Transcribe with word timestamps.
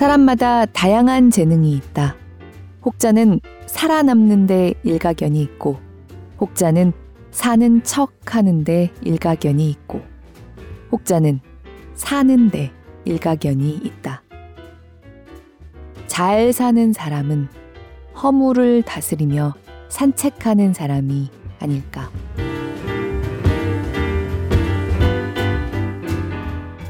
사람마다 0.00 0.64
다양한 0.64 1.30
재능이 1.30 1.74
있다. 1.74 2.16
혹자는 2.86 3.38
살아남는데 3.66 4.72
일가견이 4.82 5.42
있고, 5.42 5.76
혹자는 6.40 6.94
사는 7.30 7.82
척 7.82 8.34
하는데 8.34 8.90
일가견이 9.02 9.68
있고, 9.68 10.00
혹자는 10.90 11.40
사는데 11.92 12.72
일가견이 13.04 13.72
있다. 13.72 14.22
잘 16.06 16.54
사는 16.54 16.94
사람은 16.94 17.48
허물을 18.22 18.82
다스리며 18.84 19.52
산책하는 19.90 20.72
사람이 20.72 21.28
아닐까. 21.58 22.08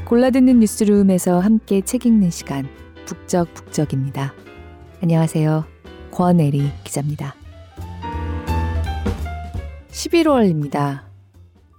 골라듣는 0.05 0.59
뉴스룸에서 0.59 1.39
함께 1.39 1.81
책 1.81 2.05
읽는 2.05 2.29
시간, 2.29 2.69
북적북적입니다. 3.11 4.33
안녕하세요. 5.01 5.65
권애리 6.11 6.71
기자입니다. 6.85 7.35
11월입니다. 9.89 11.09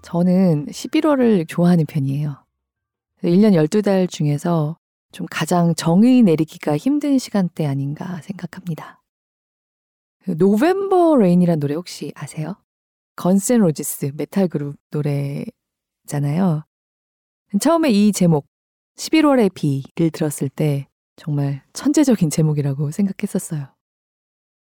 저는 0.02 0.66
11월을 0.66 1.48
좋아하는 1.48 1.86
편이에요. 1.86 2.44
1년 3.24 3.54
12달 3.54 4.10
중에서 4.10 4.76
좀 5.10 5.26
가장 5.30 5.74
정의 5.74 6.20
내리기가 6.20 6.76
힘든 6.76 7.18
시간대 7.18 7.64
아닌가 7.64 8.20
생각합니다. 8.20 9.02
November 10.26 11.16
Rain이란 11.16 11.60
노래 11.60 11.74
혹시 11.74 12.12
아세요? 12.14 12.56
Guns 13.16 13.45
N' 13.45 13.60
Roses 13.60 14.12
메탈 14.16 14.48
그룹 14.48 14.76
노래잖아요. 14.90 16.64
처음에 17.58 17.90
이 17.90 18.12
제목 18.12 18.46
11월의 18.96 19.54
비를 19.54 20.10
들었을 20.10 20.50
때 20.50 20.88
정말 21.16 21.62
천재적인 21.72 22.30
제목이라고 22.30 22.90
생각했었어요. 22.90 23.68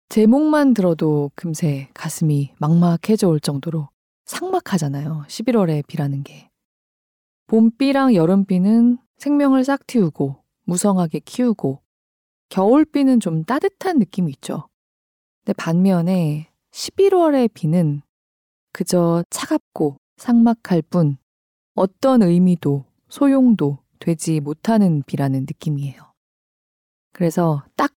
제목만 0.08 0.74
들어도 0.74 1.30
금세 1.34 1.88
가슴이 1.94 2.54
막막해져 2.58 3.28
올 3.28 3.40
정도로 3.40 3.88
삭막하잖아요. 4.26 5.24
11월의 5.28 5.86
비라는 5.86 6.22
게. 6.22 6.50
봄비랑 7.46 8.14
여름비는 8.14 8.98
생명을 9.16 9.64
싹 9.64 9.86
틔우고 9.86 10.42
무성하게 10.64 11.20
키우고 11.20 11.82
겨울비는 12.48 13.20
좀 13.20 13.44
따뜻한 13.44 13.98
느낌이 13.98 14.30
있죠. 14.32 14.68
근데 15.44 15.54
반면에 15.54 16.50
11월의 16.72 17.52
비는 17.52 18.02
그저 18.72 19.24
차갑고 19.30 19.96
삭막할 20.18 20.82
뿐 20.88 21.16
어떤 21.74 22.22
의미도 22.22 22.84
소용도 23.08 23.78
되지 23.98 24.40
못하는 24.40 25.02
비라는 25.06 25.40
느낌이에요. 25.40 26.11
그래서 27.12 27.62
딱 27.76 27.92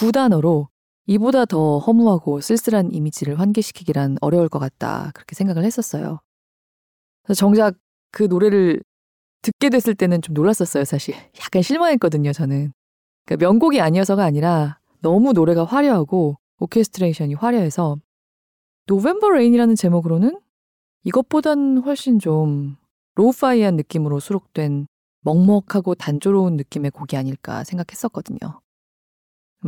두 0.00 0.12
단어로 0.12 0.68
이보다 1.06 1.44
더 1.44 1.78
허무하고 1.78 2.40
쓸쓸한 2.40 2.92
이미지를 2.92 3.38
환기시키기란 3.38 4.16
어려울 4.20 4.48
것 4.48 4.58
같다. 4.58 5.10
그렇게 5.14 5.34
생각을 5.34 5.64
했었어요. 5.64 6.20
정작 7.34 7.76
그 8.10 8.22
노래를 8.22 8.82
듣게 9.42 9.68
됐을 9.68 9.94
때는 9.94 10.22
좀 10.22 10.34
놀랐었어요, 10.34 10.84
사실. 10.84 11.14
약간 11.44 11.62
실망했거든요, 11.62 12.32
저는. 12.32 12.72
그러니까 13.26 13.46
명곡이 13.46 13.80
아니어서가 13.80 14.24
아니라 14.24 14.78
너무 15.00 15.32
노래가 15.32 15.64
화려하고 15.64 16.38
오케스트레이션이 16.60 17.34
화려해서 17.34 17.96
November 18.86 19.30
Rain이라는 19.30 19.76
제목으로는 19.76 20.40
이것보단 21.04 21.78
훨씬 21.78 22.18
좀 22.18 22.76
lo-fi한 23.16 23.76
느낌으로 23.76 24.20
수록된 24.20 24.86
먹먹하고 25.22 25.94
단조로운 25.94 26.56
느낌의 26.56 26.90
곡이 26.92 27.16
아닐까 27.16 27.64
생각했었거든요. 27.64 28.60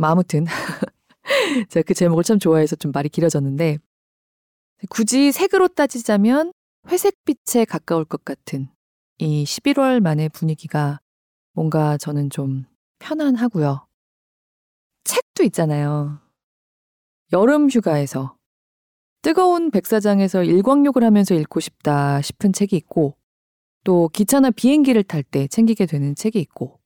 아무튼 0.01 0.45
제가 1.69 1.83
그 1.85 1.93
제목을 1.93 2.23
참 2.23 2.39
좋아해서 2.39 2.75
좀 2.75 2.91
말이 2.91 3.09
길어졌는데 3.09 3.77
굳이 4.89 5.31
색으로 5.31 5.69
따지자면 5.69 6.51
회색빛에 6.87 7.65
가까울 7.65 8.05
것 8.05 8.25
같은 8.25 8.69
이 9.19 9.43
11월 9.43 10.01
만의 10.01 10.29
분위기가 10.29 10.99
뭔가 11.53 11.97
저는 11.97 12.29
좀 12.29 12.65
편안하고요. 12.99 13.87
책도 15.03 15.43
있잖아요. 15.43 16.19
여름 17.31 17.69
휴가에서 17.69 18.35
뜨거운 19.21 19.71
백사장에서 19.71 20.43
일광욕을 20.43 21.03
하면서 21.03 21.33
읽고 21.35 21.59
싶다 21.59 22.21
싶은 22.21 22.51
책이 22.51 22.75
있고 22.75 23.15
또 23.83 24.09
기차나 24.09 24.51
비행기를 24.51 25.03
탈 25.03 25.23
때 25.23 25.47
챙기게 25.47 25.85
되는 25.85 26.15
책이 26.15 26.39
있고 26.39 26.79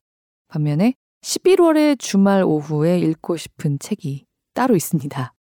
반면에 0.47 0.94
11월의 1.22 2.00
주말 2.00 2.44
오후에 2.44 3.00
읽고 3.00 3.38
싶은 3.38 3.80
책이 3.80 4.25
따로 4.53 4.75
있습니다. 4.75 5.34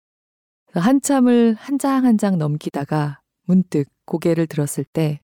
한참을 0.72 1.54
한 1.54 1.78
장 1.78 2.04
한 2.04 2.18
장 2.18 2.38
넘기다가 2.38 3.20
문득 3.46 3.86
고개를 4.06 4.46
들었을 4.46 4.84
때, 4.84 5.20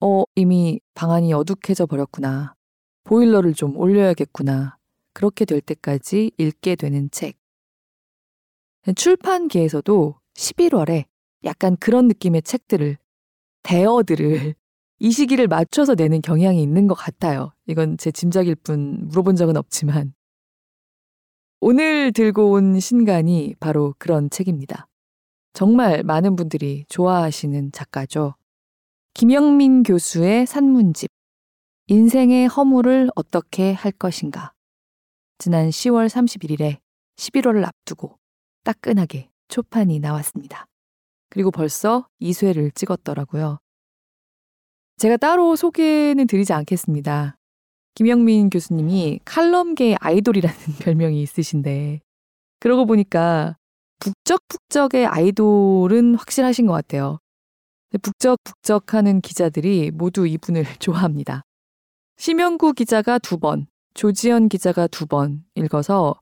어, 0.00 0.24
이미 0.34 0.80
방안이 0.94 1.32
어둑해져 1.32 1.86
버렸구나. 1.86 2.54
보일러를 3.04 3.54
좀 3.54 3.76
올려야겠구나. 3.76 4.76
그렇게 5.12 5.44
될 5.44 5.60
때까지 5.60 6.32
읽게 6.38 6.74
되는 6.76 7.10
책. 7.10 7.36
출판계에서도 8.96 10.18
11월에 10.34 11.04
약간 11.44 11.76
그런 11.78 12.08
느낌의 12.08 12.42
책들을, 12.42 12.96
대어들을 13.62 14.54
이 15.04 15.10
시기를 15.10 15.48
맞춰서 15.48 15.94
내는 15.94 16.22
경향이 16.22 16.62
있는 16.62 16.86
것 16.86 16.94
같아요. 16.94 17.52
이건 17.66 17.98
제 17.98 18.10
짐작일 18.10 18.54
뿐 18.54 19.06
물어본 19.08 19.36
적은 19.36 19.54
없지만. 19.54 20.14
오늘 21.60 22.10
들고 22.10 22.52
온 22.52 22.80
신간이 22.80 23.54
바로 23.60 23.94
그런 23.98 24.30
책입니다. 24.30 24.88
정말 25.52 26.02
많은 26.04 26.36
분들이 26.36 26.86
좋아하시는 26.88 27.72
작가죠. 27.72 28.36
김영민 29.12 29.82
교수의 29.82 30.46
산문집. 30.46 31.10
인생의 31.88 32.46
허물을 32.46 33.10
어떻게 33.14 33.74
할 33.74 33.92
것인가. 33.92 34.54
지난 35.36 35.68
10월 35.68 36.08
31일에 36.08 36.78
11월을 37.16 37.66
앞두고 37.66 38.18
따끈하게 38.62 39.28
초판이 39.48 40.00
나왔습니다. 40.00 40.64
그리고 41.28 41.50
벌써 41.50 42.08
2쇄를 42.22 42.74
찍었더라고요. 42.74 43.58
제가 44.96 45.16
따로 45.16 45.56
소개는 45.56 46.26
드리지 46.26 46.52
않겠습니다. 46.52 47.36
김영민 47.94 48.50
교수님이 48.50 49.20
칼럼계의 49.24 49.96
아이돌이라는 50.00 50.56
별명이 50.80 51.20
있으신데, 51.22 52.00
그러고 52.60 52.86
보니까 52.86 53.56
북적북적의 54.00 55.06
아이돌은 55.06 56.14
확실하신 56.14 56.66
것 56.66 56.72
같아요. 56.72 57.18
북적북적 58.02 58.94
하는 58.94 59.20
기자들이 59.20 59.90
모두 59.92 60.26
이분을 60.26 60.64
좋아합니다. 60.80 61.42
심영구 62.16 62.72
기자가 62.74 63.18
두 63.18 63.38
번, 63.38 63.66
조지현 63.94 64.48
기자가 64.48 64.86
두 64.88 65.06
번 65.06 65.44
읽어서 65.54 66.16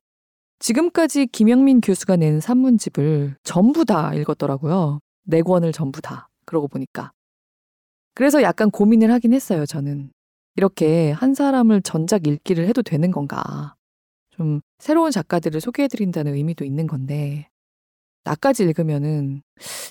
지금까지 0.59 1.27
김영민 1.27 1.81
교수가 1.81 2.15
낸 2.17 2.39
산문집을 2.39 3.37
전부 3.43 3.85
다 3.85 4.13
읽었더라고요. 4.13 4.99
네 5.25 5.41
권을 5.41 5.71
전부 5.71 6.01
다. 6.01 6.29
그러고 6.45 6.67
보니까. 6.67 7.12
그래서 8.15 8.41
약간 8.43 8.71
고민을 8.71 9.11
하긴 9.11 9.33
했어요, 9.33 9.65
저는. 9.65 10.11
이렇게 10.55 11.11
한 11.11 11.33
사람을 11.33 11.81
전작 11.81 12.27
읽기를 12.27 12.67
해도 12.67 12.81
되는 12.83 13.11
건가. 13.11 13.75
좀 14.31 14.61
새로운 14.79 15.11
작가들을 15.11 15.59
소개해드린다는 15.61 16.35
의미도 16.35 16.65
있는 16.65 16.87
건데, 16.87 17.49
나까지 18.23 18.63
읽으면은 18.63 19.41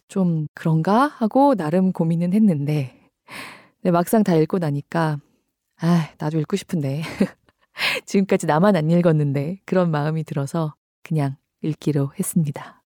좀 0.08 0.46
그런가? 0.54 1.06
하고 1.06 1.54
나름 1.54 1.92
고민은 1.92 2.32
했는데, 2.32 2.98
네, 3.82 3.90
막상 3.90 4.22
다 4.24 4.34
읽고 4.36 4.58
나니까, 4.58 5.18
아, 5.80 6.10
나도 6.18 6.38
읽고 6.40 6.56
싶은데. 6.56 7.02
지금까지 8.06 8.46
나만 8.46 8.76
안 8.76 8.90
읽었는데, 8.90 9.60
그런 9.66 9.90
마음이 9.90 10.24
들어서 10.24 10.74
그냥 11.02 11.36
읽기로 11.62 12.12
했습니다. 12.18 12.82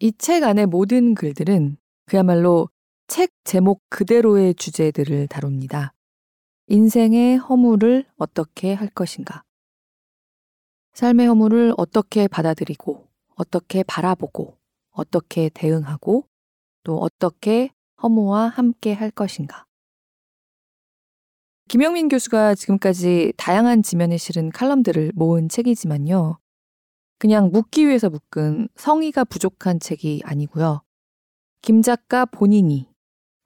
이 0.00 0.12
책 0.18 0.42
안의 0.44 0.66
모든 0.66 1.14
글들은 1.14 1.76
그야말로 2.06 2.68
책 3.08 3.30
제목 3.44 3.82
그대로의 3.90 4.54
주제들을 4.54 5.28
다룹니다. 5.28 5.92
인생의 6.68 7.36
허물을 7.38 8.06
어떻게 8.16 8.72
할 8.72 8.88
것인가? 8.88 9.42
삶의 10.94 11.26
허물을 11.26 11.74
어떻게 11.76 12.28
받아들이고, 12.28 13.08
어떻게 13.34 13.82
바라보고, 13.82 14.56
어떻게 14.90 15.50
대응하고, 15.50 16.26
또 16.84 16.98
어떻게 16.98 17.70
허무와 18.02 18.48
함께 18.48 18.92
할 18.92 19.10
것인가? 19.10 19.66
김영민 21.68 22.08
교수가 22.08 22.54
지금까지 22.54 23.32
다양한 23.36 23.82
지면에 23.82 24.16
실은 24.16 24.50
칼럼들을 24.50 25.12
모은 25.14 25.48
책이지만요. 25.48 26.38
그냥 27.18 27.50
묻기 27.50 27.86
위해서 27.86 28.10
묶은 28.10 28.68
성의가 28.74 29.24
부족한 29.24 29.80
책이 29.80 30.22
아니고요. 30.24 30.82
김 31.62 31.80
작가 31.80 32.24
본인이 32.24 32.91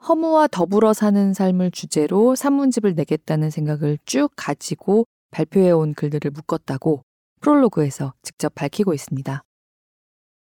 허무와 0.09 0.47
더불어 0.47 0.93
사는 0.93 1.35
삶을 1.35 1.73
주제로 1.73 2.37
산문집을 2.37 2.95
내겠다는 2.95 3.51
생각을 3.51 3.99
쭉 4.05 4.31
가지고 4.37 5.05
발표해온 5.33 5.95
글들을 5.95 6.31
묶었다고 6.31 7.03
프롤로그에서 7.41 8.15
직접 8.23 8.55
밝히고 8.55 8.95
있습니다. 8.95 9.43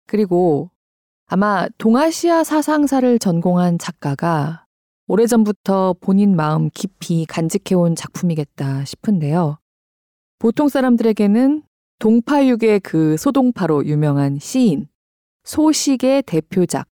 그리고 0.09 0.71
아마 1.27 1.69
동아시아 1.79 2.43
사상사를 2.43 3.19
전공한 3.21 3.79
작가가 3.79 4.67
오래전부터 5.07 5.97
본인 6.01 6.35
마음 6.35 6.69
깊이 6.75 7.25
간직해온 7.27 7.95
작품이겠다 7.95 8.85
싶은데요. 8.85 9.59
보통 10.41 10.69
사람들에게는 10.69 11.63
동파육의 12.01 12.81
그 12.81 13.17
소동파로 13.17 13.87
유명한 13.87 14.41
시인, 14.41 14.89
소식의 15.45 16.25
대표작, 16.25 16.89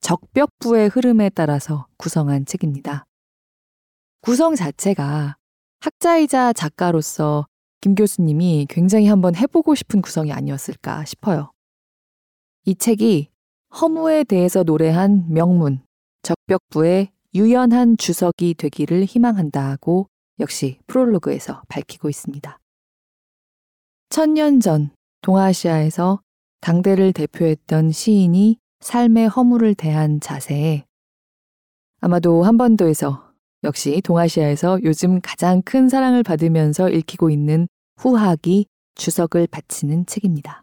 적벽부의 0.00 0.88
흐름에 0.88 1.30
따라서 1.30 1.86
구성한 1.96 2.46
책입니다. 2.46 3.04
구성 4.22 4.54
자체가 4.54 5.36
학자이자 5.80 6.52
작가로서 6.52 7.46
김 7.80 7.94
교수님이 7.94 8.66
굉장히 8.68 9.06
한번 9.06 9.34
해보고 9.34 9.74
싶은 9.74 10.02
구성이 10.02 10.32
아니었을까 10.32 11.04
싶어요. 11.04 11.52
이 12.66 12.74
책이 12.74 13.30
허무에 13.80 14.24
대해서 14.24 14.62
노래한 14.62 15.32
명문, 15.32 15.82
적벽부의 16.22 17.10
유연한 17.34 17.96
주석이 17.96 18.54
되기를 18.54 19.04
희망한다고 19.04 20.08
역시 20.40 20.78
프롤로그에서 20.86 21.62
밝히고 21.68 22.10
있습니다. 22.10 22.58
천년 24.10 24.60
전 24.60 24.90
동아시아에서 25.22 26.20
당대를 26.60 27.12
대표했던 27.12 27.92
시인이 27.92 28.58
삶의 28.80 29.28
허물을 29.28 29.74
대한 29.74 30.20
자세에 30.20 30.84
아마도 32.00 32.42
한반도에서 32.42 33.30
역시 33.62 34.00
동아시아에서 34.02 34.80
요즘 34.84 35.20
가장 35.20 35.60
큰 35.62 35.88
사랑을 35.88 36.22
받으면서 36.22 36.88
읽히고 36.88 37.28
있는 37.28 37.68
후학이 37.98 38.66
주석을 38.94 39.46
바치는 39.48 40.06
책입니다. 40.06 40.62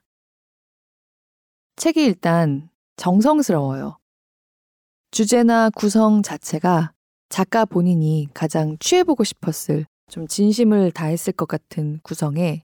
책이 1.75 2.03
일단 2.03 2.69
정성스러워요. 2.95 3.99
주제나 5.11 5.69
구성 5.75 6.23
자체가 6.23 6.93
작가 7.29 7.65
본인이 7.65 8.27
가장 8.33 8.77
취해보고 8.79 9.23
싶었을 9.23 9.85
좀 10.09 10.27
진심을 10.27 10.91
다했을 10.91 11.33
것 11.33 11.47
같은 11.47 11.99
구성에 12.01 12.63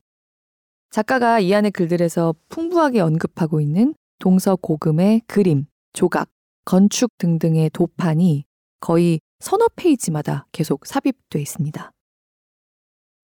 작가가 0.90 1.40
이 1.40 1.54
안의 1.54 1.72
글들에서 1.72 2.34
풍부하게 2.50 3.02
언급하고 3.02 3.62
있는 3.62 3.94
동서 4.24 4.56
고금의 4.56 5.24
그림, 5.28 5.66
조각, 5.92 6.30
건축 6.64 7.10
등등의 7.18 7.72
도판이 7.72 8.46
거의 8.80 9.20
서너 9.42 9.68
페이지마다 9.76 10.48
계속 10.54 10.86
삽입돼 10.86 11.42
있습니다. 11.42 11.92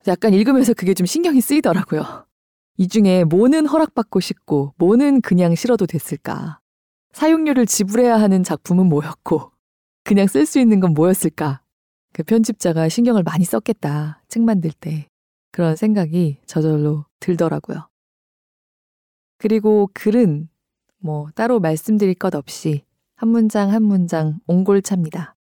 약간 0.08 0.34
읽으면서 0.34 0.74
그게 0.74 0.94
좀 0.94 1.06
신경이 1.06 1.40
쓰이더라고요. 1.40 2.28
이 2.76 2.90
중에 2.90 3.24
뭐는 3.24 3.66
허락받고 3.66 4.20
싶고 4.20 4.74
뭐는 4.76 5.22
그냥 5.22 5.56
싫어도 5.56 5.86
됐을까? 5.86 6.60
사용료를 7.14 7.66
지불해야 7.66 8.20
하는 8.20 8.44
작품은 8.44 8.88
뭐였고 8.88 9.54
그냥 10.04 10.28
쓸 10.28 10.46
수 10.46 10.60
있는 10.60 10.82
건 10.82 10.94
뭐였을까? 10.94 11.62
그 12.12 12.24
편집자가 12.24 12.90
신경을 12.90 13.24
많이 13.24 13.46
썼겠다. 13.46 14.22
책 14.28 14.44
만들 14.44 14.72
때. 14.72 15.08
그런 15.54 15.78
생각이 15.78 16.40
저절로 16.46 17.06
들더라고요. 17.22 17.88
그리고 19.38 19.90
글은 19.94 20.50
뭐 21.00 21.30
따로 21.36 21.60
말씀드릴 21.60 22.16
것 22.16 22.36
없이 22.36 22.84
한 23.16 23.30
문장 23.30 23.72
한 23.72 23.84
문장 23.84 24.40
옹골차입니다. 24.48 25.36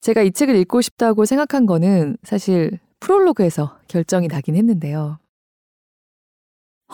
제가 0.00 0.22
이 0.22 0.30
책을 0.30 0.54
읽고 0.56 0.80
싶다고 0.82 1.24
생각한 1.24 1.66
거는 1.66 2.16
사실 2.22 2.78
프롤로그에서 3.00 3.78
결정이 3.88 4.28
나긴 4.28 4.56
했는데요. 4.56 5.18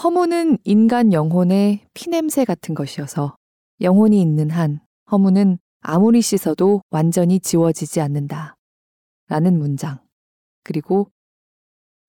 허무는 0.03 0.59
인간 0.65 1.13
영혼의 1.13 1.87
피냄새 1.95 2.45
같은 2.45 2.75
것이어서 2.75 3.37
영혼이 3.81 4.21
있는 4.21 4.51
한 4.51 4.81
허무는 5.11 5.59
아무리 5.81 6.23
씻어도 6.23 6.81
완전히 6.91 7.41
지워지지 7.41 8.01
않는다. 8.01 8.57
라는 9.29 9.59
문장. 9.59 9.99
그리고 10.65 11.11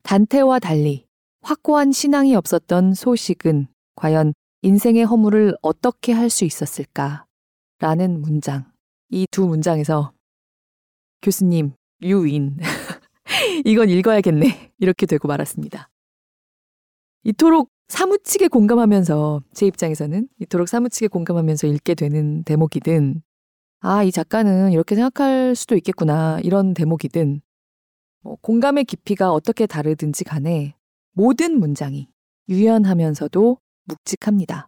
단테와 0.03 0.59
달리 0.59 1.05
확고한 1.41 1.91
신앙이 1.91 2.35
없었던 2.35 2.93
소식은 2.93 3.67
과연 3.95 4.33
인생의 4.63 5.03
허물을 5.05 5.57
어떻게 5.61 6.13
할 6.13 6.29
수 6.29 6.45
있었을까? 6.45 7.25
라는 7.79 8.21
문장. 8.21 8.71
이 9.09 9.27
두 9.29 9.45
문장에서 9.45 10.13
교수님, 11.21 11.73
유인. 12.01 12.57
이건 13.65 13.89
읽어야겠네. 13.89 14.71
이렇게 14.79 15.05
되고 15.05 15.27
말았습니다. 15.27 15.89
이토록 17.25 17.69
사무치게 17.89 18.47
공감하면서 18.47 19.43
제 19.53 19.65
입장에서는 19.67 20.29
이토록 20.39 20.69
사무치게 20.69 21.09
공감하면서 21.09 21.67
읽게 21.67 21.95
되는 21.95 22.43
대목이든 22.43 23.21
아, 23.81 24.03
이 24.03 24.13
작가는 24.13 24.71
이렇게 24.71 24.95
생각할 24.95 25.55
수도 25.55 25.75
있겠구나. 25.75 26.39
이런 26.41 26.73
대목이든 26.73 27.41
뭐 28.21 28.37
공감의 28.41 28.85
깊이가 28.85 29.33
어떻게 29.33 29.67
다르든지 29.67 30.23
간에 30.23 30.75
모든 31.11 31.59
문장이 31.59 32.07
유연하면서도 32.47 33.57
묵직합니다. 33.85 34.67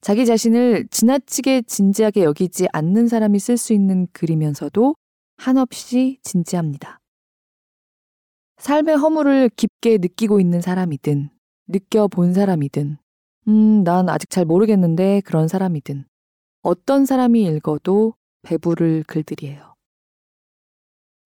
자기 0.00 0.26
자신을 0.26 0.86
지나치게 0.90 1.62
진지하게 1.62 2.24
여기지 2.24 2.68
않는 2.72 3.08
사람이 3.08 3.38
쓸 3.38 3.56
수 3.56 3.72
있는 3.72 4.06
글이면서도 4.12 4.94
한없이 5.36 6.18
진지합니다. 6.22 7.00
삶의 8.58 8.96
허물을 8.96 9.50
깊게 9.50 9.98
느끼고 9.98 10.40
있는 10.40 10.60
사람이든, 10.60 11.30
느껴본 11.68 12.34
사람이든, 12.34 12.98
음, 13.48 13.84
난 13.84 14.08
아직 14.08 14.30
잘 14.30 14.44
모르겠는데 14.44 15.22
그런 15.24 15.48
사람이든, 15.48 16.04
어떤 16.62 17.06
사람이 17.06 17.44
읽어도 17.44 18.14
배부를 18.42 19.04
글들이에요. 19.04 19.74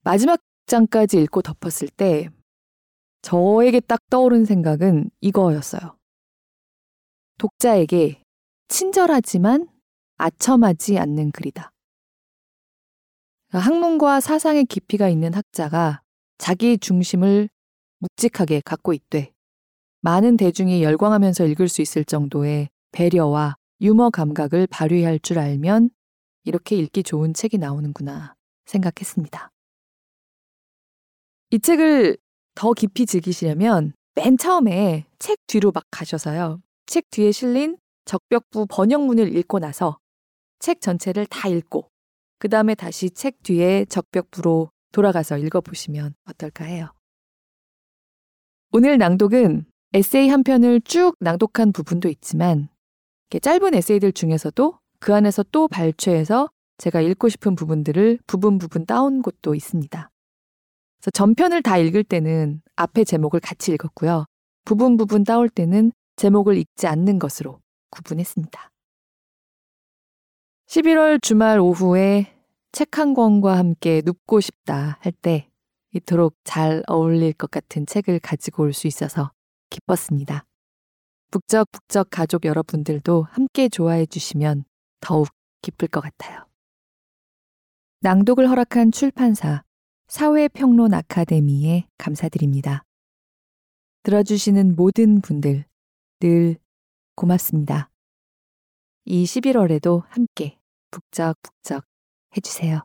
마지막 0.04 0.40
장까지 0.66 1.20
읽고 1.22 1.42
덮었을 1.42 1.88
때, 1.88 2.28
저에게 3.22 3.80
딱 3.80 4.00
떠오른 4.10 4.44
생각은 4.44 5.10
이거였어요. 5.20 5.96
독자에게 7.38 8.22
친절하지만 8.68 9.68
아첨하지 10.16 10.98
않는 10.98 11.32
글이다. 11.32 11.72
학문과 13.50 14.20
사상의 14.20 14.64
깊이가 14.64 15.08
있는 15.08 15.34
학자가 15.34 16.00
자기 16.38 16.78
중심을 16.78 17.48
묵직하게 17.98 18.62
갖고 18.64 18.92
있되 18.94 19.32
많은 20.00 20.36
대중이 20.36 20.82
열광하면서 20.82 21.46
읽을 21.46 21.68
수 21.68 21.82
있을 21.82 22.04
정도의 22.04 22.68
배려와 22.92 23.56
유머 23.80 24.10
감각을 24.10 24.66
발휘할 24.68 25.20
줄 25.20 25.38
알면 25.38 25.90
이렇게 26.44 26.76
읽기 26.76 27.02
좋은 27.02 27.34
책이 27.34 27.58
나오는구나 27.58 28.34
생각했습니다. 28.66 29.50
이 31.50 31.58
책을 31.60 32.16
더 32.54 32.72
깊이 32.72 33.06
즐기시려면 33.06 33.92
맨 34.14 34.36
처음에 34.38 35.06
책 35.18 35.38
뒤로 35.46 35.70
막 35.72 35.84
가셔서요. 35.90 36.60
책 36.86 37.10
뒤에 37.10 37.32
실린 37.32 37.76
적벽부 38.04 38.66
번역문을 38.68 39.36
읽고 39.36 39.58
나서 39.58 39.98
책 40.58 40.80
전체를 40.80 41.26
다 41.26 41.48
읽고 41.48 41.88
그 42.38 42.48
다음에 42.48 42.74
다시 42.74 43.10
책 43.10 43.42
뒤에 43.42 43.84
적벽부로 43.86 44.70
돌아가서 44.92 45.38
읽어보시면 45.38 46.14
어떨까 46.28 46.64
해요. 46.64 46.92
오늘 48.72 48.98
낭독은 48.98 49.66
에세이 49.94 50.28
한 50.28 50.42
편을 50.42 50.80
쭉 50.82 51.14
낭독한 51.20 51.72
부분도 51.72 52.08
있지만 52.08 52.68
짧은 53.40 53.74
에세이들 53.74 54.12
중에서도 54.12 54.78
그 54.98 55.14
안에서 55.14 55.44
또 55.52 55.68
발췌해서 55.68 56.50
제가 56.78 57.00
읽고 57.00 57.28
싶은 57.28 57.54
부분들을 57.54 58.18
부분 58.26 58.58
부분 58.58 58.86
따온 58.86 59.22
곳도 59.22 59.54
있습니다. 59.54 60.10
그래서 60.98 61.10
전편을 61.12 61.62
다 61.62 61.78
읽을 61.78 62.04
때는 62.04 62.62
앞에 62.76 63.04
제목을 63.04 63.40
같이 63.40 63.72
읽었고요. 63.72 64.24
부분 64.64 64.96
부분 64.96 65.24
따올 65.24 65.48
때는 65.48 65.92
제목을 66.22 66.56
읽지 66.56 66.86
않는 66.86 67.18
것으로 67.18 67.60
구분했습니다. 67.90 68.70
11월 70.68 71.20
주말 71.20 71.58
오후에 71.58 72.32
책 72.70 72.96
한 72.96 73.12
권과 73.12 73.58
함께 73.58 74.02
눕고 74.04 74.40
싶다 74.40 74.98
할 75.00 75.12
때 75.20 75.50
이토록 75.92 76.36
잘 76.44 76.84
어울릴 76.86 77.32
것 77.32 77.50
같은 77.50 77.86
책을 77.86 78.20
가지고 78.20 78.62
올 78.62 78.72
수 78.72 78.86
있어서 78.86 79.32
기뻤습니다. 79.70 80.46
북적북적 81.32 82.06
가족 82.10 82.44
여러분들도 82.44 83.26
함께 83.28 83.68
좋아해 83.68 84.06
주시면 84.06 84.64
더욱 85.00 85.26
기쁠 85.60 85.88
것 85.88 86.00
같아요. 86.02 86.46
낭독을 88.00 88.48
허락한 88.48 88.92
출판사 88.92 89.64
사회평론 90.06 90.94
아카데미에 90.94 91.88
감사드립니다. 91.98 92.84
들어주시는 94.04 94.76
모든 94.76 95.20
분들 95.20 95.64
늘 96.22 96.56
고맙습니다. 97.16 97.90
이 99.04 99.24
11월에도 99.24 100.04
함께 100.08 100.56
북적북적 100.92 101.84
해주세요. 102.36 102.82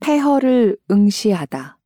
태허를 0.00 0.76
응시하다. 0.90 1.78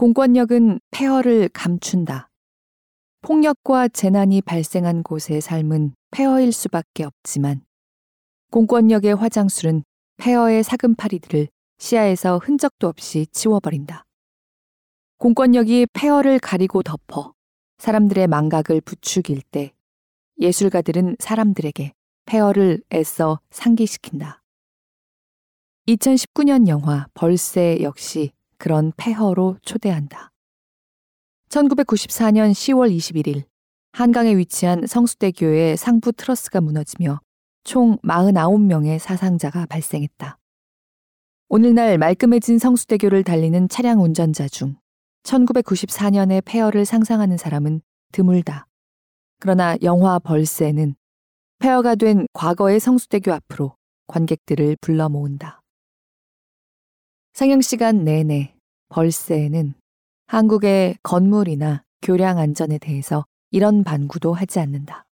공권력은 0.00 0.80
폐허를 0.92 1.50
감춘다. 1.50 2.30
폭력과 3.20 3.88
재난이 3.88 4.40
발생한 4.40 5.02
곳의 5.02 5.42
삶은 5.42 5.94
폐허일 6.10 6.52
수밖에 6.52 7.04
없지만 7.04 7.60
공권력의 8.50 9.14
화장술은 9.14 9.84
폐허의 10.16 10.62
사금파리들을 10.62 11.48
시야에서 11.76 12.38
흔적도 12.38 12.88
없이 12.88 13.26
치워버린다. 13.30 14.06
공권력이 15.18 15.88
폐허를 15.92 16.38
가리고 16.38 16.82
덮어 16.82 17.34
사람들의 17.76 18.26
망각을 18.26 18.80
부추길 18.80 19.42
때 19.50 19.74
예술가들은 20.40 21.16
사람들에게 21.18 21.92
폐허를 22.24 22.82
애써 22.90 23.38
상기시킨다. 23.50 24.42
2019년 25.88 26.68
영화 26.68 27.06
벌새 27.12 27.82
역시 27.82 28.32
그런 28.60 28.92
폐허로 28.98 29.56
초대한다. 29.62 30.30
1994년 31.48 32.52
10월 32.52 32.94
21일 32.94 33.44
한강에 33.92 34.36
위치한 34.36 34.86
성수대교의 34.86 35.78
상부 35.78 36.12
트러스가 36.12 36.60
무너지며 36.60 37.20
총 37.64 37.96
49명의 38.04 38.98
사상자가 38.98 39.64
발생했다. 39.64 40.38
오늘날 41.48 41.96
말끔해진 41.96 42.58
성수대교를 42.58 43.24
달리는 43.24 43.66
차량 43.70 44.02
운전자 44.02 44.46
중 44.46 44.76
1994년의 45.22 46.42
폐허를 46.44 46.84
상상하는 46.84 47.38
사람은 47.38 47.80
드물다. 48.12 48.66
그러나 49.40 49.76
영화 49.82 50.18
벌새는 50.18 50.94
폐허가 51.60 51.94
된 51.94 52.26
과거의 52.34 52.78
성수대교 52.78 53.32
앞으로 53.32 53.74
관객들을 54.06 54.76
불러 54.82 55.08
모은다. 55.08 55.59
상영 57.40 57.62
시간 57.62 58.04
내내 58.04 58.54
벌새는 58.90 59.72
한국의 60.26 60.98
건물이나 61.02 61.84
교량 62.02 62.36
안전에 62.36 62.76
대해서 62.76 63.24
이런 63.50 63.82
반구도 63.82 64.34
하지 64.34 64.60
않는다. 64.60 65.06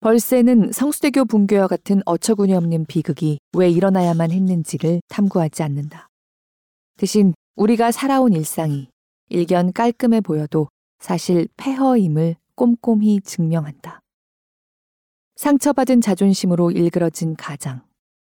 벌새는 0.00 0.72
성수대교 0.72 1.26
붕괴와 1.26 1.66
같은 1.66 2.00
어처구니 2.06 2.54
없는 2.54 2.86
비극이 2.86 3.40
왜 3.54 3.68
일어나야만 3.68 4.30
했는지를 4.30 5.02
탐구하지 5.08 5.62
않는다. 5.62 6.08
대신 6.96 7.34
우리가 7.56 7.92
살아온 7.92 8.32
일상이 8.32 8.88
일견 9.28 9.74
깔끔해 9.74 10.22
보여도 10.22 10.68
사실 10.98 11.46
폐허임을 11.58 12.36
꼼꼼히 12.54 13.20
증명한다. 13.20 14.00
상처받은 15.36 16.00
자존심으로 16.00 16.70
일그러진 16.70 17.36
가장, 17.36 17.82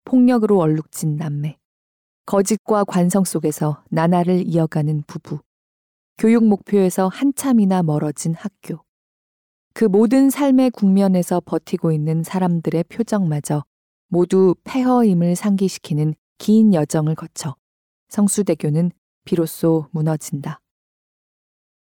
폭력으로 0.06 0.58
얼룩진 0.58 1.16
남매, 1.16 1.58
거짓과 2.30 2.84
관성 2.84 3.24
속에서 3.24 3.82
나날을 3.90 4.46
이어가는 4.46 5.02
부부, 5.08 5.40
교육 6.16 6.46
목표에서 6.46 7.08
한참이나 7.08 7.82
멀어진 7.82 8.34
학교, 8.34 8.84
그 9.74 9.84
모든 9.84 10.30
삶의 10.30 10.70
국면에서 10.70 11.40
버티고 11.44 11.90
있는 11.90 12.22
사람들의 12.22 12.84
표정마저 12.84 13.64
모두 14.06 14.54
폐허임을 14.62 15.34
상기시키는 15.34 16.14
긴 16.38 16.72
여정을 16.72 17.16
거쳐 17.16 17.56
성수대교는 18.10 18.92
비로소 19.24 19.88
무너진다. 19.90 20.60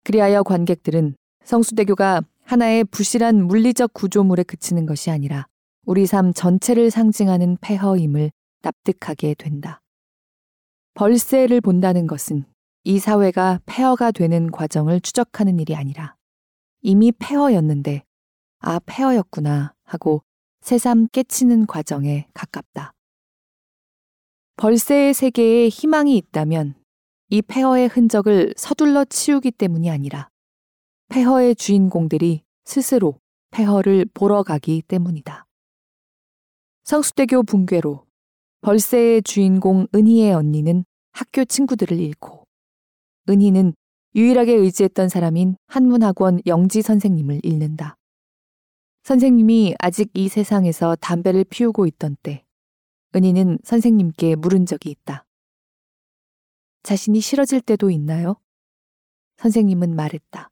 그리하여 0.05 0.43
관객들은 0.43 1.17
성수대교가 1.43 2.21
하나의 2.45 2.85
부실한 2.85 3.47
물리적 3.47 3.91
구조물에 3.91 4.43
그치는 4.43 4.85
것이 4.85 5.11
아니라 5.11 5.47
우리 5.85 6.05
삶 6.05 6.31
전체를 6.31 6.89
상징하는 6.89 7.57
폐허임을 7.59 8.31
납득하게 8.61 9.33
된다. 9.33 9.81
벌새를 10.97 11.61
본다는 11.61 12.07
것은 12.07 12.43
이 12.83 12.97
사회가 12.97 13.59
폐허가 13.67 14.09
되는 14.09 14.49
과정을 14.49 14.99
추적하는 14.99 15.59
일이 15.59 15.75
아니라 15.75 16.15
이미 16.81 17.11
폐허였는데 17.11 18.03
아 18.57 18.79
폐허였구나 18.79 19.75
하고 19.83 20.23
새삼 20.61 21.09
깨치는 21.11 21.67
과정에 21.67 22.27
가깝다. 22.33 22.93
벌새의 24.55 25.13
세계에 25.13 25.69
희망이 25.69 26.17
있다면 26.17 26.73
이 27.29 27.43
폐허의 27.43 27.89
흔적을 27.89 28.55
서둘러 28.57 29.05
치우기 29.05 29.51
때문이 29.51 29.91
아니라 29.91 30.29
폐허의 31.09 31.57
주인공들이 31.57 32.41
스스로 32.65 33.19
폐허를 33.51 34.07
보러 34.15 34.41
가기 34.41 34.81
때문이다. 34.87 35.45
성수대교 36.85 37.43
붕괴로 37.43 38.06
벌새의 38.61 39.21
주인공 39.23 39.87
은희의 39.93 40.33
언니는 40.33 40.83
학교 41.11 41.45
친구들을 41.45 41.99
잃고 41.99 42.45
은희는 43.29 43.73
유일하게 44.15 44.53
의지했던 44.53 45.09
사람인 45.09 45.57
한문학원 45.67 46.41
영지 46.47 46.81
선생님을 46.81 47.41
잃는다. 47.43 47.97
선생님이 49.03 49.75
아직 49.79 50.09
이 50.15 50.27
세상에서 50.27 50.95
담배를 50.95 51.43
피우고 51.43 51.85
있던 51.85 52.17
때, 52.23 52.43
은희는 53.15 53.59
선생님께 53.63 54.35
물은 54.35 54.65
적이 54.65 54.89
있다. 54.91 55.25
자신이 56.83 57.21
싫어질 57.21 57.61
때도 57.61 57.89
있나요? 57.91 58.37
선생님은 59.37 59.95
말했다. 59.95 60.49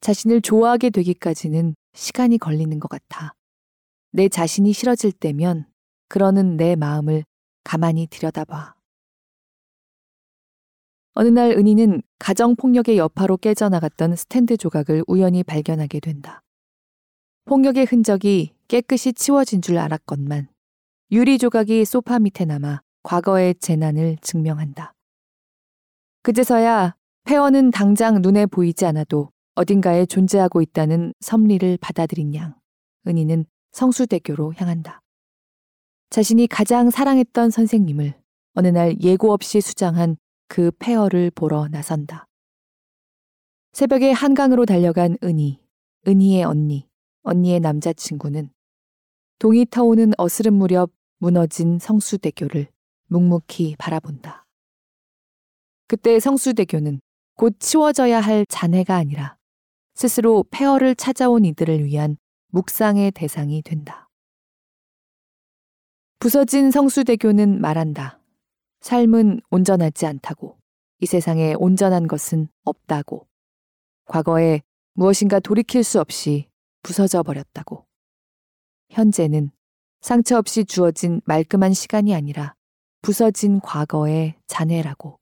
자신을 0.00 0.42
좋아하게 0.42 0.90
되기까지는 0.90 1.74
시간이 1.94 2.38
걸리는 2.38 2.78
것 2.78 2.88
같아. 2.88 3.34
내 4.12 4.28
자신이 4.28 4.72
싫어질 4.72 5.12
때면 5.12 5.66
그러는 6.08 6.56
내 6.56 6.74
마음을 6.74 7.24
가만히 7.64 8.06
들여다봐. 8.06 8.74
어느 11.14 11.28
날 11.28 11.50
은희는 11.50 12.02
가정폭력의 12.18 12.96
여파로 12.96 13.36
깨져나갔던 13.38 14.16
스탠드 14.16 14.56
조각을 14.56 15.02
우연히 15.06 15.42
발견하게 15.42 16.00
된다. 16.00 16.42
폭력의 17.44 17.86
흔적이 17.86 18.54
깨끗이 18.68 19.12
치워진 19.12 19.60
줄 19.60 19.78
알았건만 19.78 20.48
유리 21.10 21.38
조각이 21.38 21.84
소파 21.84 22.18
밑에 22.18 22.44
남아 22.44 22.82
과거의 23.02 23.54
재난을 23.56 24.18
증명한다. 24.20 24.94
그제서야 26.22 26.94
폐원은 27.24 27.70
당장 27.70 28.20
눈에 28.22 28.46
보이지 28.46 28.84
않아도 28.86 29.30
어딘가에 29.54 30.06
존재하고 30.06 30.62
있다는 30.62 31.12
섭리를 31.20 31.78
받아들인 31.80 32.34
양, 32.34 32.54
은희는 33.06 33.44
성수대교로 33.72 34.54
향한다. 34.56 35.00
자신이 36.10 36.46
가장 36.46 36.90
사랑했던 36.90 37.50
선생님을 37.50 38.14
어느 38.54 38.68
날 38.68 38.96
예고 39.02 39.32
없이 39.32 39.60
수장한 39.60 40.16
그 40.48 40.70
폐허를 40.78 41.30
보러 41.34 41.68
나선다. 41.68 42.26
새벽에 43.72 44.10
한강으로 44.10 44.64
달려간 44.64 45.18
은희, 45.22 45.60
은희의 46.06 46.44
언니, 46.44 46.88
언니의 47.22 47.60
남자친구는 47.60 48.50
동이 49.38 49.66
터오는 49.70 50.12
어스름 50.16 50.54
무렵 50.54 50.90
무너진 51.18 51.78
성수대교를 51.78 52.68
묵묵히 53.08 53.76
바라본다. 53.78 54.46
그때 55.86 56.18
성수대교는 56.18 57.00
곧 57.36 57.56
치워져야 57.60 58.20
할 58.20 58.46
잔해가 58.46 58.96
아니라 58.96 59.36
스스로 59.94 60.44
폐허를 60.50 60.94
찾아온 60.94 61.44
이들을 61.44 61.84
위한 61.84 62.16
묵상의 62.48 63.12
대상이 63.12 63.62
된다. 63.62 64.07
부서진 66.20 66.72
성수대교는 66.72 67.60
말한다. 67.60 68.18
삶은 68.80 69.40
온전하지 69.50 70.04
않다고, 70.04 70.58
이 70.98 71.06
세상에 71.06 71.54
온전한 71.56 72.08
것은 72.08 72.48
없다고, 72.64 73.28
과거에 74.04 74.62
무엇인가 74.94 75.38
돌이킬 75.38 75.84
수 75.84 76.00
없이 76.00 76.48
부서져 76.82 77.22
버렸다고. 77.22 77.86
현재는 78.90 79.52
상처 80.00 80.38
없이 80.38 80.64
주어진 80.64 81.20
말끔한 81.24 81.72
시간이 81.72 82.12
아니라 82.12 82.54
부서진 83.00 83.60
과거의 83.60 84.34
잔해라고. 84.48 85.20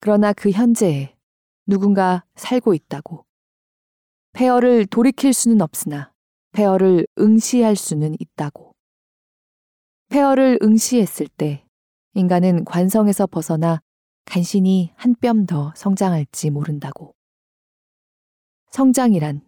그러나 0.00 0.32
그 0.32 0.50
현재에 0.50 1.14
누군가 1.66 2.24
살고 2.36 2.72
있다고. 2.72 3.26
폐허를 4.32 4.86
돌이킬 4.86 5.34
수는 5.34 5.60
없으나 5.60 6.12
폐허를 6.52 7.06
응시할 7.18 7.76
수는 7.76 8.16
있다고. 8.18 8.67
폐허를 10.08 10.58
응시했을 10.62 11.28
때 11.28 11.64
인간은 12.14 12.64
관성에서 12.64 13.26
벗어나 13.26 13.80
간신히 14.24 14.92
한 14.96 15.14
뼘 15.14 15.46
더 15.46 15.72
성장할지 15.76 16.50
모른다고. 16.50 17.14
성장이란 18.70 19.42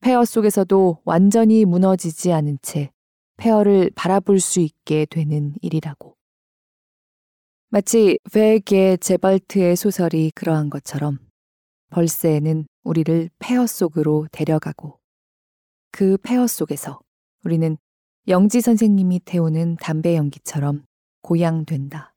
폐허 0.00 0.24
속에서도 0.24 1.00
완전히 1.04 1.64
무너지지 1.64 2.32
않은 2.32 2.58
채 2.62 2.90
폐허를 3.36 3.90
바라볼 3.94 4.40
수 4.40 4.60
있게 4.60 5.06
되는 5.06 5.54
일이라고. 5.60 6.16
마치 7.68 8.18
베게 8.32 8.98
제발트의 8.98 9.76
소설이 9.76 10.30
그러한 10.34 10.70
것처럼 10.70 11.18
벌새는 11.90 12.66
우리를 12.84 13.30
폐허 13.38 13.66
속으로 13.66 14.26
데려가고 14.30 14.98
그 15.90 16.16
폐허 16.18 16.46
속에서 16.46 17.00
우리는 17.44 17.76
영지 18.28 18.60
선생님이 18.60 19.20
태우는 19.20 19.76
담배 19.76 20.16
연기처럼 20.16 20.84
고양된다. 21.22 22.12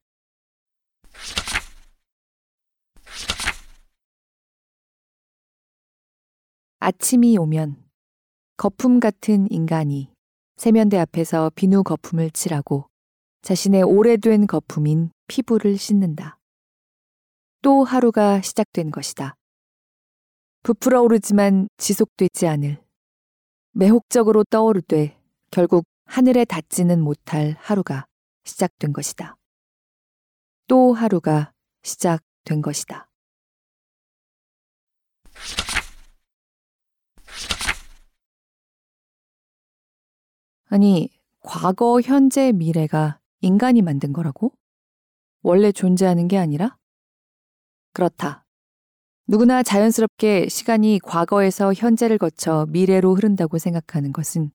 아침이 6.79 7.37
오면 7.37 7.87
거품 8.57 8.99
같은 8.99 9.45
인간이 9.51 10.11
세면대 10.57 10.97
앞에서 10.97 11.51
비누 11.53 11.83
거품을 11.83 12.31
칠하고 12.31 12.89
자신의 13.43 13.83
오래된 13.83 14.47
거품인 14.47 15.11
피부를 15.27 15.77
씻는다. 15.77 16.39
또 17.61 17.83
하루가 17.83 18.41
시작된 18.41 18.89
것이다. 18.89 19.35
부풀어 20.63 21.03
오르지만 21.03 21.67
지속되지 21.77 22.47
않을 22.47 22.81
매혹적으로 23.73 24.43
떠오를 24.45 24.81
때 24.81 25.15
결국 25.51 25.85
하늘에 26.09 26.43
닿지는 26.43 27.01
못할 27.01 27.55
하루가 27.59 28.07
시작된 28.43 28.93
것이다. 28.93 29.37
또 30.67 30.91
하루가 30.93 31.53
시작된 31.83 32.63
것이다. 32.63 33.11
아니, 40.65 41.09
과거, 41.41 42.01
현재, 42.01 42.51
미래가 42.53 43.19
인간이 43.41 43.83
만든 43.83 44.11
거라고? 44.11 44.51
원래 45.43 45.71
존재하는 45.71 46.27
게 46.27 46.39
아니라? 46.39 46.75
그렇다. 47.93 48.47
누구나 49.27 49.61
자연스럽게 49.61 50.49
시간이 50.49 50.99
과거에서 51.03 51.71
현재를 51.71 52.17
거쳐 52.17 52.65
미래로 52.69 53.13
흐른다고 53.13 53.59
생각하는 53.59 54.11
것은 54.11 54.51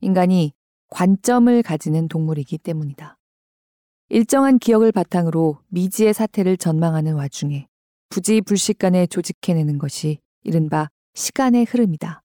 인간이 0.00 0.52
관점을 0.90 1.62
가지는 1.62 2.08
동물이기 2.08 2.58
때문이다. 2.58 3.16
일정한 4.10 4.58
기억을 4.58 4.92
바탕으로 4.92 5.60
미지의 5.68 6.12
사태를 6.12 6.56
전망하는 6.56 7.14
와중에 7.14 7.68
부지 8.08 8.40
불식간에 8.40 9.06
조직해내는 9.06 9.78
것이 9.78 10.18
이른바 10.42 10.88
시간의 11.14 11.64
흐름이다. 11.64 12.22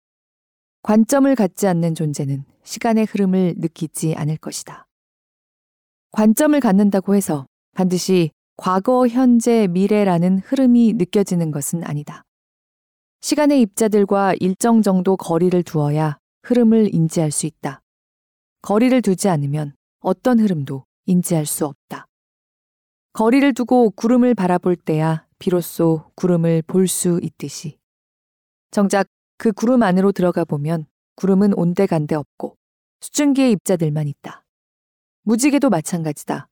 관점을 0.81 1.34
갖지 1.36 1.67
않는 1.67 1.93
존재는 1.93 2.43
시간의 2.63 3.05
흐름을 3.05 3.55
느끼지 3.57 4.15
않을 4.15 4.38
것이다. 4.38 4.88
관점을 6.12 6.60
갖는다고 6.60 7.15
해서 7.15 7.45
반드시 7.75 8.31
과거, 8.57 9.07
현재, 9.07 9.67
미래라는 9.67 10.39
흐름이 10.39 10.93
느껴지는 10.93 11.51
것은 11.51 11.84
아니다. 11.84 12.24
시간의 13.22 13.62
입자들과 13.62 14.34
일정 14.39 14.81
정도 14.81 15.17
거리를 15.17 15.62
두어야 15.63 16.17
흐름을 16.43 16.93
인지할 16.95 17.31
수 17.31 17.45
있다. 17.45 17.81
거리를 18.65 19.00
두지 19.03 19.29
않으면 19.29 19.75
어떤 20.00 20.39
흐름도 20.39 20.86
인지할 21.05 21.45
수 21.45 21.67
없다. 21.67 22.07
거리를 23.13 23.53
두고 23.53 23.91
구름을 23.91 24.34
바라볼 24.34 24.75
때야 24.75 25.27
비로소 25.38 26.10
구름을 26.15 26.63
볼 26.63 26.88
수 26.88 27.19
있듯이. 27.22 27.77
정작 28.72 29.05
그 29.38 29.51
구름 29.51 29.84
안으로 29.84 30.12
들어가 30.12 30.45
보면 30.45 30.88
구름은 31.13 31.53
온데간데 31.53 32.15
없고 32.15 32.57
수증기의 33.01 33.51
입자들만 33.51 34.07
있다. 34.07 34.43
무지개도 35.22 35.69
마찬가지다. 35.69 36.47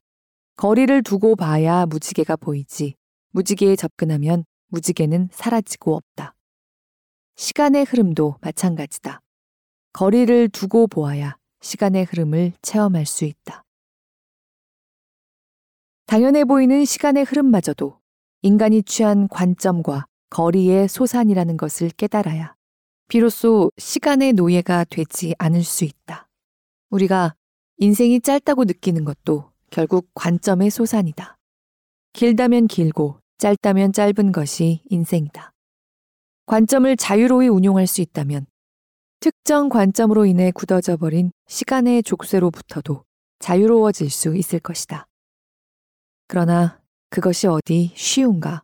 거리를 0.55 1.01
두고 1.01 1.35
봐야 1.35 1.87
무지개가 1.87 2.35
보이지 2.35 2.93
무지개에 3.31 3.75
접근하면 3.75 4.45
무지개는 4.67 5.29
사라지고 5.31 5.95
없다. 5.95 6.35
시간의 7.37 7.85
흐름도 7.85 8.37
마찬가지다. 8.39 9.19
거리를 9.93 10.49
두고 10.49 10.85
보아야 10.85 11.37
시간의 11.63 12.03
흐름을 12.05 12.51
체험할 12.61 13.05
수 13.05 13.25
있다. 13.25 13.63
당연해 16.05 16.43
보이는 16.43 16.85
시간의 16.85 17.23
흐름마저도 17.23 17.99
인간이 18.41 18.83
취한 18.83 19.27
관점과 19.29 20.05
거리의 20.29 20.89
소산이라는 20.89 21.57
것을 21.57 21.89
깨달아야 21.89 22.55
비로소 23.07 23.71
시간의 23.77 24.33
노예가 24.33 24.85
되지 24.89 25.33
않을 25.37 25.63
수 25.63 25.85
있다. 25.85 26.27
우리가 26.89 27.33
인생이 27.77 28.19
짧다고 28.21 28.65
느끼는 28.65 29.05
것도 29.05 29.51
결국 29.69 30.09
관점의 30.13 30.69
소산이다. 30.69 31.37
길다면 32.11 32.67
길고 32.67 33.19
짧다면 33.37 33.93
짧은 33.93 34.31
것이 34.31 34.83
인생이다. 34.89 35.53
관점을 36.45 36.95
자유로이 36.97 37.47
운용할 37.47 37.87
수 37.87 38.01
있다면 38.01 38.45
특정 39.23 39.69
관점으로 39.69 40.25
인해 40.25 40.51
굳어져 40.51 40.97
버린 40.97 41.31
시간의 41.47 42.03
족쇄로부터도 42.03 43.05
자유로워질 43.39 44.09
수 44.09 44.35
있을 44.35 44.59
것이다. 44.59 45.07
그러나 46.27 46.81
그것이 47.09 47.47
어디 47.47 47.93
쉬운가? 47.95 48.63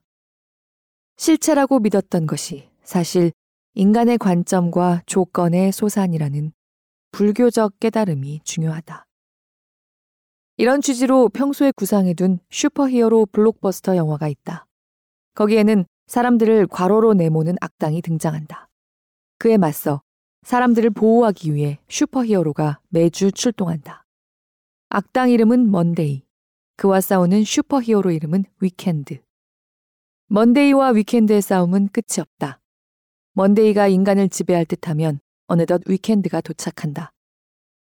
실체라고 1.16 1.80
믿었던 1.80 2.28
것이 2.28 2.70
사실 2.84 3.32
인간의 3.76 4.18
관점과 4.18 5.04
조건의 5.06 5.72
소산이라는 5.72 6.52
불교적 7.12 7.80
깨달음이 7.80 8.42
중요하다. 8.44 9.06
이런 10.58 10.82
취지로 10.82 11.30
평소에 11.30 11.72
구상해둔 11.72 12.40
슈퍼히어로 12.50 13.28
블록버스터 13.28 13.96
영화가 13.96 14.28
있다. 14.28 14.66
거기에는 15.36 15.86
사람들을 16.08 16.68
과로로 16.68 17.14
내모는 17.14 17.56
악당이 17.62 18.02
등장한다. 18.02 18.68
그에 19.38 19.56
맞서 19.56 20.02
사람들을 20.44 20.90
보호하기 20.92 21.54
위해 21.54 21.80
슈퍼히어로가 21.90 22.80
매주 22.90 23.32
출동한다. 23.32 24.06
악당 24.90 25.30
이름은 25.30 25.70
Monday. 25.70 26.24
그와 26.78 27.02
싸우는 27.02 27.44
슈퍼히어로 27.44 28.12
이름은 28.12 28.46
Weekend. 28.62 29.22
Monday와 30.28 30.90
Weekend의 30.92 31.42
싸움은 31.42 31.90
끝이 31.90 32.20
없다. 32.20 32.62
Monday가 33.34 33.88
인간을 33.88 34.30
지배할 34.30 34.66
듯 34.66 34.88
하면 34.88 35.20
어느덧 35.48 35.82
Weekend가 35.86 36.42
도착한다. 36.42 37.12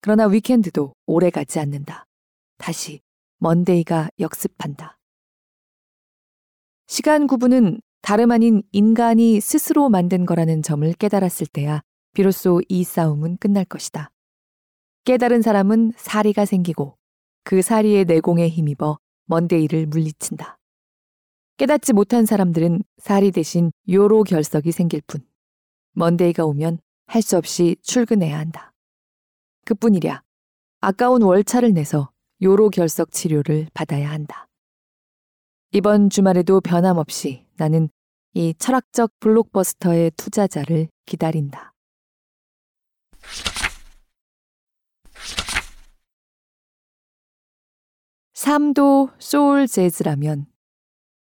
그러나 0.02 0.26
Weekend도 0.28 0.93
오래 1.06 1.30
가지 1.30 1.60
않는다. 1.60 2.06
다시 2.58 3.02
Monday가 3.38 4.10
역습한다. 4.19 4.98
시간 6.88 7.28
구분은 7.28 7.82
다름 8.02 8.32
아닌 8.32 8.63
인간이 8.72 9.39
스스로 9.39 9.89
만든 9.89 10.26
거라는 10.26 10.62
점을 10.62 10.91
깨달았을 10.93 11.48
때야 11.48 11.82
비로소 12.13 12.62
이 12.69 12.84
싸움은 12.84 13.38
끝날 13.38 13.65
것이다. 13.65 14.12
깨달은 15.06 15.41
사람은 15.41 15.93
사리가 15.95 16.45
생기고 16.45 16.98
그 17.43 17.62
사리의 17.62 18.06
내공에 18.06 18.50
힘입어 18.50 18.98
먼데이를 19.26 19.86
물리친다. 19.88 20.58
깨닫지 21.58 21.93
못한 21.93 22.26
사람들은 22.26 22.84
사리 22.98 23.32
대신 23.32 23.72
요로 23.89 24.24
결석이 24.24 24.72
생길 24.72 25.02
뿐. 25.08 25.22
먼데이가 25.93 26.45
오면 26.45 26.80
할 27.08 27.22
수 27.22 27.38
없이 27.38 27.76
출근해야 27.82 28.38
한다. 28.38 28.72
그뿐이랴. 29.65 30.22
아까운 30.80 31.22
월차를 31.22 31.74
내서 31.74 32.12
요로 32.41 32.69
결석 32.69 33.12
치료를 33.12 33.67
받아야 33.74 34.10
한다. 34.12 34.48
이번 35.72 36.10
주말에도 36.10 36.62
변함없이 36.62 37.45
나는 37.58 37.89
이 38.34 38.54
철학적 38.58 39.12
블록버스터의 39.19 40.12
투자자를 40.17 40.88
기다린다. 41.06 41.74
삶도 48.39 49.10
소울 49.19 49.67
재즈라면 49.67 50.45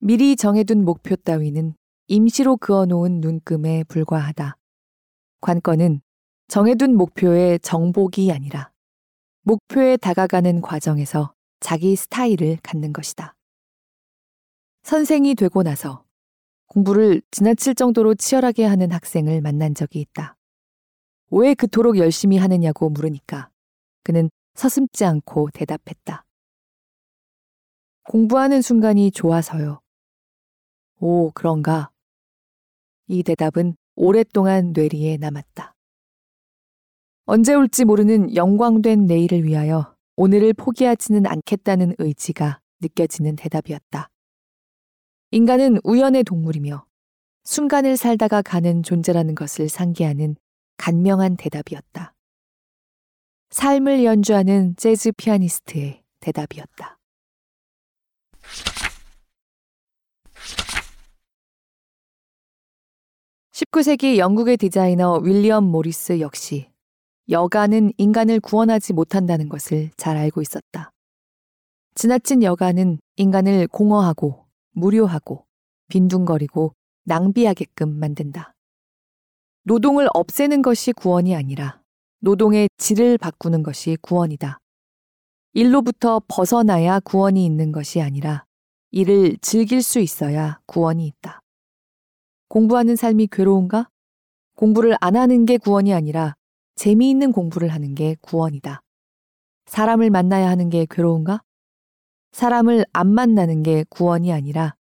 미리 0.01 0.35
정해둔 0.35 0.85
목표 0.85 1.15
따위는 1.15 1.73
임시로 2.05 2.57
그어놓은 2.57 3.21
눈금에 3.21 3.85
불과하다. 3.85 4.55
관건은 5.41 6.01
정해둔 6.47 6.95
목표의 6.95 7.59
정복이 7.61 8.31
아니라 8.31 8.71
목표에 9.41 9.97
다가가는 9.97 10.61
과정에서 10.61 11.33
자기 11.59 11.95
스타일을 11.95 12.59
갖는 12.61 12.93
것이다. 12.93 13.33
선생이 14.83 15.33
되고 15.33 15.63
나서 15.63 16.05
공부를 16.67 17.23
지나칠 17.31 17.73
정도로 17.73 18.13
치열하게 18.13 18.65
하는 18.65 18.91
학생을 18.91 19.41
만난 19.41 19.73
적이 19.73 20.01
있다. 20.01 20.37
왜 21.31 21.55
그토록 21.55 21.97
열심히 21.97 22.37
하느냐고 22.37 22.91
물으니까 22.91 23.49
그는 24.03 24.29
서슴지 24.53 25.03
않고 25.03 25.49
대답했다. 25.51 26.25
공부하는 28.03 28.61
순간이 28.61 29.11
좋아서요. 29.11 29.81
오, 30.99 31.31
그런가? 31.31 31.91
이 33.07 33.23
대답은 33.23 33.75
오랫동안 33.95 34.71
뇌리에 34.73 35.17
남았다. 35.17 35.75
언제 37.25 37.53
올지 37.53 37.85
모르는 37.85 38.35
영광된 38.35 39.05
내일을 39.05 39.43
위하여 39.43 39.95
오늘을 40.15 40.53
포기하지는 40.53 41.25
않겠다는 41.25 41.95
의지가 41.97 42.59
느껴지는 42.81 43.35
대답이었다. 43.35 44.09
인간은 45.31 45.79
우연의 45.83 46.23
동물이며 46.23 46.85
순간을 47.43 47.97
살다가 47.97 48.41
가는 48.41 48.83
존재라는 48.83 49.35
것을 49.35 49.69
상기하는 49.69 50.35
간명한 50.77 51.37
대답이었다. 51.37 52.13
삶을 53.51 54.03
연주하는 54.03 54.75
재즈 54.77 55.11
피아니스트의 55.13 56.03
대답이었다. 56.19 57.00
19세기 63.61 64.17
영국의 64.17 64.57
디자이너 64.57 65.19
윌리엄 65.23 65.65
모리스 65.65 66.19
역시 66.19 66.71
여가는 67.29 67.93
인간을 67.95 68.39
구원하지 68.39 68.93
못한다는 68.93 69.49
것을 69.49 69.91
잘 69.97 70.17
알고 70.17 70.41
있었다. 70.41 70.89
지나친 71.93 72.41
여가는 72.41 72.97
인간을 73.17 73.67
공허하고 73.67 74.47
무료하고 74.71 75.45
빈둥거리고 75.89 76.73
낭비하게끔 77.03 77.99
만든다. 77.99 78.55
노동을 79.63 80.07
없애는 80.11 80.63
것이 80.63 80.91
구원이 80.91 81.35
아니라 81.35 81.81
노동의 82.19 82.67
질을 82.77 83.19
바꾸는 83.19 83.61
것이 83.61 83.95
구원이다. 84.01 84.57
일로부터 85.53 86.19
벗어나야 86.27 86.99
구원이 87.01 87.45
있는 87.45 87.71
것이 87.71 88.01
아니라 88.01 88.43
이를 88.89 89.37
즐길 89.39 89.83
수 89.83 89.99
있어야 89.99 90.59
구원이 90.65 91.05
있다. 91.05 91.40
공부하는 92.51 92.97
삶이 92.97 93.27
괴로운가? 93.27 93.87
공부를 94.57 94.97
안 94.99 95.15
하는 95.15 95.45
게 95.45 95.57
구원이 95.57 95.93
아니라 95.93 96.35
재미있는 96.75 97.31
공부를 97.31 97.69
하는 97.69 97.95
게 97.95 98.17
구원이다. 98.19 98.81
사람을 99.67 100.09
만나야 100.09 100.49
하는 100.49 100.69
게 100.69 100.85
괴로운가? 100.89 101.43
사람을 102.33 102.83
안 102.91 103.07
만나는 103.07 103.63
게 103.63 103.85
구원이 103.87 104.33
아니라 104.33 104.75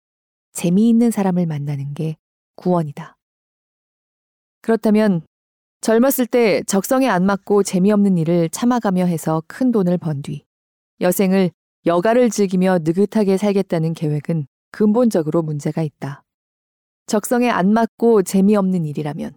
재미있는 0.52 1.10
사람을 1.10 1.46
만나는 1.46 1.92
게 1.94 2.16
구원이다. 2.54 3.16
그렇다면 4.60 5.22
젊었을 5.80 6.26
때 6.28 6.62
적성에 6.68 7.08
안 7.08 7.26
맞고 7.26 7.64
재미없는 7.64 8.16
일을 8.16 8.48
참아가며 8.50 9.06
해서 9.06 9.42
큰 9.48 9.72
돈을 9.72 9.98
번 9.98 10.22
뒤 10.22 10.44
여생을 11.00 11.50
여가를 11.84 12.30
즐기며 12.30 12.78
느긋하게 12.84 13.36
살겠다는 13.36 13.94
계획은 13.94 14.46
근본적으로 14.70 15.42
문제가 15.42 15.82
있다. 15.82 16.22
적성에 17.06 17.48
안 17.48 17.72
맞고 17.72 18.22
재미없는 18.22 18.84
일이라면 18.84 19.32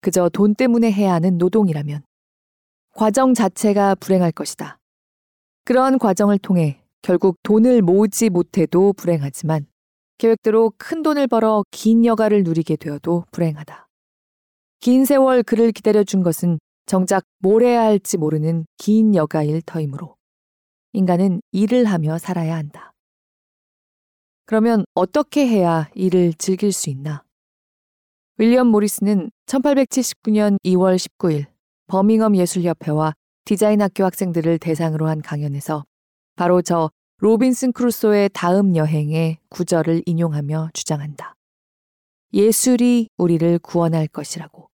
그저 0.00 0.28
돈 0.28 0.54
때문에 0.54 0.90
해야 0.90 1.14
하는 1.14 1.38
노동이라면 1.38 2.02
과정 2.94 3.32
자체가 3.32 3.94
불행할 3.94 4.32
것이다. 4.32 4.78
그러한 5.64 5.98
과정을 5.98 6.38
통해 6.38 6.82
결국 7.00 7.38
돈을 7.42 7.82
모으지 7.82 8.28
못해도 8.28 8.92
불행하지만 8.94 9.66
계획대로 10.18 10.72
큰 10.76 11.02
돈을 11.02 11.26
벌어 11.26 11.64
긴 11.70 12.04
여가를 12.04 12.42
누리게 12.42 12.76
되어도 12.76 13.24
불행하다. 13.30 13.88
긴 14.80 15.04
세월 15.04 15.42
그를 15.42 15.72
기다려준 15.72 16.22
것은 16.22 16.58
정작 16.86 17.24
뭘 17.38 17.62
해야 17.62 17.82
할지 17.82 18.18
모르는 18.18 18.66
긴 18.76 19.14
여가일 19.14 19.62
터이므로 19.62 20.16
인간은 20.92 21.40
일을 21.52 21.84
하며 21.84 22.18
살아야 22.18 22.56
한다. 22.56 22.91
그러면 24.44 24.84
어떻게 24.94 25.46
해야 25.46 25.88
일을 25.94 26.34
즐길 26.34 26.72
수 26.72 26.90
있나? 26.90 27.24
윌리엄 28.38 28.68
모리스는 28.68 29.30
1879년 29.46 30.56
2월 30.64 30.96
19일 30.96 31.46
버밍엄 31.86 32.36
예술협회와 32.36 33.14
디자인 33.44 33.82
학교 33.82 34.04
학생들을 34.04 34.58
대상으로 34.58 35.08
한 35.08 35.20
강연에서 35.20 35.84
바로 36.36 36.62
저 36.62 36.90
로빈슨 37.18 37.72
크루소의 37.72 38.30
다음 38.32 38.74
여행의 38.74 39.38
구절을 39.48 40.02
인용하며 40.06 40.70
주장한다. 40.72 41.36
예술이 42.32 43.08
우리를 43.16 43.58
구원할 43.60 44.08
것이라고. 44.08 44.68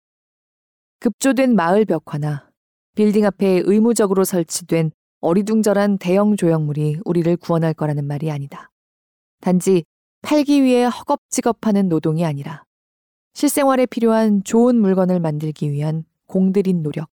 급조된 1.00 1.54
마을 1.54 1.84
벽화나 1.84 2.48
빌딩 2.94 3.26
앞에 3.26 3.62
의무적으로 3.64 4.24
설치된 4.24 4.92
어리둥절한 5.20 5.98
대형 5.98 6.36
조형물이 6.36 7.00
우리를 7.04 7.36
구원할 7.36 7.74
거라는 7.74 8.06
말이 8.06 8.30
아니다. 8.30 8.70
단지 9.40 9.84
팔기 10.22 10.62
위해 10.62 10.84
허겁지겁하는 10.84 11.88
노동이 11.88 12.24
아니라 12.24 12.64
실생활에 13.34 13.86
필요한 13.86 14.42
좋은 14.42 14.76
물건을 14.76 15.20
만들기 15.20 15.70
위한 15.70 16.04
공들인 16.26 16.82
노력. 16.82 17.08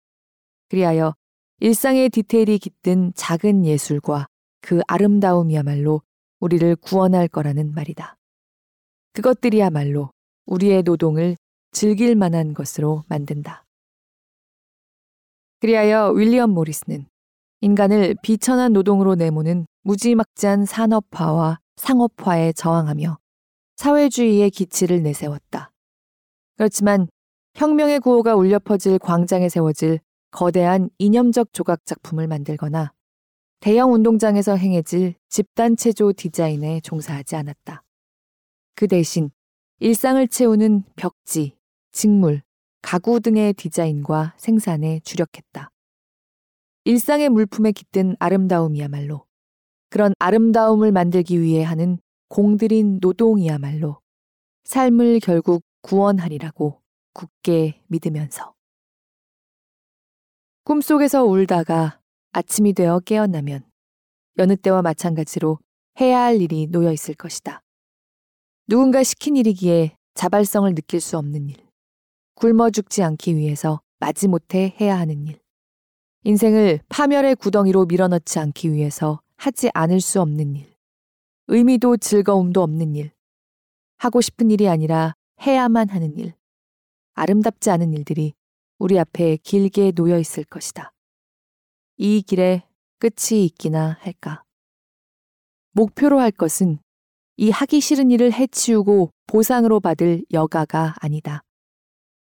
그리하여 0.69 1.13
일상의 1.59 2.09
디테일이 2.09 2.57
깃든 2.57 3.13
작은 3.15 3.65
예술과 3.65 4.27
그 4.61 4.81
아름다움이야말로 4.87 6.01
우리를 6.39 6.75
구원할 6.77 7.27
거라는 7.27 7.73
말이다. 7.73 8.17
그것들이야말로 9.13 10.11
우리의 10.47 10.83
노동을 10.83 11.37
즐길 11.71 12.15
만한 12.15 12.53
것으로 12.53 13.03
만든다. 13.07 13.65
그리하여 15.59 16.11
윌리엄 16.11 16.51
모리스는 16.51 17.07
인간을 17.61 18.15
비천한 18.21 18.73
노동으로 18.73 19.15
내모는 19.15 19.65
무지막지한 19.83 20.65
산업화와 20.65 21.59
상업화에 21.77 22.53
저항하며 22.53 23.17
사회주의의 23.75 24.49
기치를 24.49 25.03
내세웠다. 25.03 25.71
그렇지만 26.57 27.07
혁명의 27.55 27.99
구호가 27.99 28.35
울려 28.35 28.59
퍼질 28.59 28.99
광장에 28.99 29.49
세워질 29.49 29.99
거대한 30.31 30.89
이념적 30.97 31.53
조각 31.53 31.85
작품을 31.85 32.27
만들거나 32.27 32.93
대형 33.59 33.93
운동장에서 33.93 34.55
행해질 34.55 35.15
집단 35.29 35.75
체조 35.75 36.13
디자인에 36.13 36.81
종사하지 36.81 37.35
않았다. 37.35 37.83
그 38.75 38.87
대신 38.87 39.31
일상을 39.79 40.25
채우는 40.27 40.83
벽지, 40.95 41.57
직물, 41.91 42.41
가구 42.81 43.19
등의 43.19 43.53
디자인과 43.53 44.35
생산에 44.37 44.99
주력했다. 45.03 45.71
일상의 46.83 47.29
물품에 47.29 47.71
깃든 47.71 48.15
아름다움이야말로 48.19 49.24
그런 49.95 50.11
아름다움을 50.19 50.91
만들기 50.91 51.39
위해 51.39 51.63
하는 51.63 51.99
공들인 52.27 52.99
노동이야말로 52.99 54.01
삶을 54.65 55.21
결국 55.21 55.63
구원하리라고 55.83 56.81
굳게 57.13 57.81
믿으면서 57.87 58.53
꿈속에서 60.65 61.23
울다가 61.23 62.01
아침이 62.33 62.73
되어 62.73 62.99
깨어나면 62.99 63.63
여느 64.37 64.57
때와 64.57 64.81
마찬가지로 64.81 65.59
해야 66.01 66.23
할 66.23 66.41
일이 66.41 66.67
놓여 66.67 66.91
있을 66.91 67.15
것이다. 67.15 67.61
누군가 68.67 69.01
시킨 69.01 69.37
일이기에 69.37 69.95
자발성을 70.13 70.75
느낄 70.75 70.99
수 70.99 71.17
없는 71.17 71.47
일, 71.47 71.55
굶어 72.33 72.69
죽지 72.69 73.01
않기 73.01 73.37
위해서 73.37 73.79
마지못해 73.99 74.75
해야 74.81 74.99
하는 74.99 75.25
일, 75.25 75.39
인생을 76.25 76.81
파멸의 76.89 77.37
구덩이로 77.37 77.85
밀어넣지 77.85 78.39
않기 78.39 78.73
위해서 78.73 79.21
하지 79.37 79.69
않을 79.73 80.01
수 80.01 80.21
없는 80.21 80.55
일, 80.55 80.75
의미도 81.47 81.97
즐거움도 81.97 82.61
없는 82.61 82.95
일, 82.95 83.11
하고 83.97 84.21
싶은 84.21 84.51
일이 84.51 84.67
아니라 84.67 85.13
해야만 85.41 85.89
하는 85.89 86.17
일, 86.17 86.33
아름답지 87.13 87.69
않은 87.69 87.93
일들이 87.93 88.33
우리 88.77 88.99
앞에 88.99 89.37
길게 89.37 89.93
놓여 89.93 90.19
있을 90.19 90.43
것이다. 90.43 90.91
이 91.97 92.21
길에 92.21 92.63
끝이 92.99 93.45
있기나 93.45 93.97
할까. 94.01 94.43
목표로 95.71 96.19
할 96.19 96.31
것은 96.31 96.79
이 97.37 97.49
하기 97.49 97.81
싫은 97.81 98.11
일을 98.11 98.31
해치우고 98.33 99.11
보상으로 99.27 99.79
받을 99.79 100.23
여가가 100.31 100.95
아니다. 100.99 101.43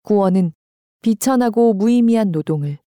구원은 0.03 0.53
비천하고 1.01 1.73
무의미한 1.73 2.31
노동을 2.31 2.79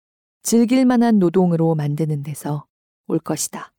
즐길 0.42 0.84
만한 0.84 1.18
노동으로 1.18 1.74
만드는 1.74 2.22
데서 2.22 2.66
올 3.06 3.18
것이다. 3.18 3.72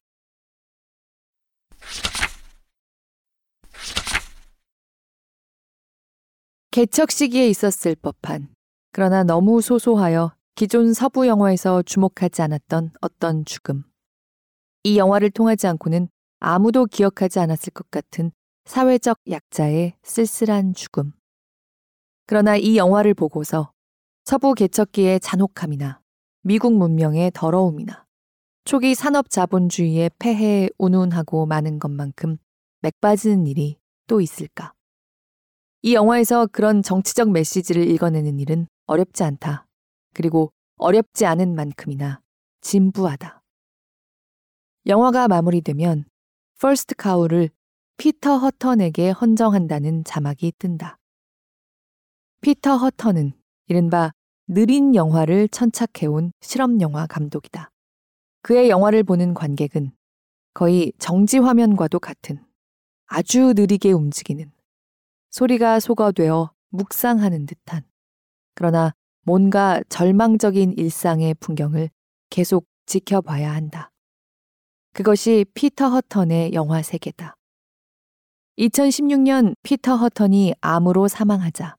개척 6.71 7.11
시기에 7.11 7.49
있었을 7.49 7.95
법한 7.95 8.47
그러나 8.93 9.25
너무 9.25 9.59
소소하여 9.59 10.33
기존 10.55 10.93
서부 10.93 11.27
영화에서 11.27 11.81
주목하지 11.81 12.43
않았던 12.43 12.91
어떤 13.01 13.43
죽음. 13.43 13.83
이 14.85 14.97
영화를 14.97 15.31
통하지 15.31 15.67
않고는 15.67 16.07
아무도 16.39 16.85
기억하지 16.85 17.39
않았을 17.39 17.73
것 17.73 17.91
같은 17.91 18.31
사회적 18.63 19.19
약자의 19.29 19.95
쓸쓸한 20.01 20.73
죽음. 20.73 21.11
그러나 22.25 22.55
이 22.55 22.77
영화를 22.77 23.15
보고서 23.15 23.73
서부 24.23 24.53
개척기의 24.53 25.19
잔혹함이나 25.19 25.99
미국 26.41 26.71
문명의 26.77 27.31
더러움이나 27.33 28.05
초기 28.63 28.95
산업 28.95 29.29
자본주의의 29.29 30.11
폐해에 30.19 30.69
운운하고 30.77 31.47
많은 31.47 31.79
것만큼 31.79 32.37
맥빠지는 32.79 33.45
일이 33.47 33.77
또 34.07 34.21
있을까? 34.21 34.73
이 35.83 35.95
영화에서 35.95 36.45
그런 36.45 36.83
정치적 36.83 37.31
메시지를 37.31 37.89
읽어내는 37.89 38.39
일은 38.39 38.67
어렵지 38.85 39.23
않다. 39.23 39.65
그리고 40.13 40.51
어렵지 40.77 41.25
않은 41.25 41.55
만큼이나 41.55 42.21
진부하다. 42.61 43.41
영화가 44.85 45.27
마무리되면 45.27 46.05
First 46.59 46.95
Cow를 46.95 47.49
피터 47.97 48.37
허턴에게 48.37 49.09
헌정한다는 49.09 50.03
자막이 50.03 50.53
뜬다. 50.59 50.97
피터 52.41 52.77
허턴은 52.77 53.33
이른바 53.67 54.11
느린 54.47 54.93
영화를 54.93 55.47
천착해온 55.49 56.31
실험영화 56.41 57.07
감독이다. 57.07 57.71
그의 58.43 58.69
영화를 58.69 59.03
보는 59.03 59.33
관객은 59.33 59.91
거의 60.53 60.93
정지 60.99 61.39
화면과도 61.39 61.99
같은 61.99 62.43
아주 63.07 63.53
느리게 63.55 63.91
움직이는 63.91 64.51
소리가 65.31 65.79
소거되어 65.79 66.53
묵상하는 66.69 67.45
듯한 67.45 67.83
그러나 68.53 68.93
뭔가 69.23 69.81
절망적인 69.89 70.73
일상의 70.77 71.33
풍경을 71.35 71.89
계속 72.29 72.65
지켜봐야 72.85 73.53
한다. 73.53 73.91
그것이 74.93 75.45
피터 75.53 75.89
허턴의 75.89 76.53
영화 76.53 76.81
세계다. 76.81 77.35
2016년 78.57 79.55
피터 79.63 79.95
허턴이 79.95 80.53
암으로 80.59 81.07
사망하자 81.07 81.75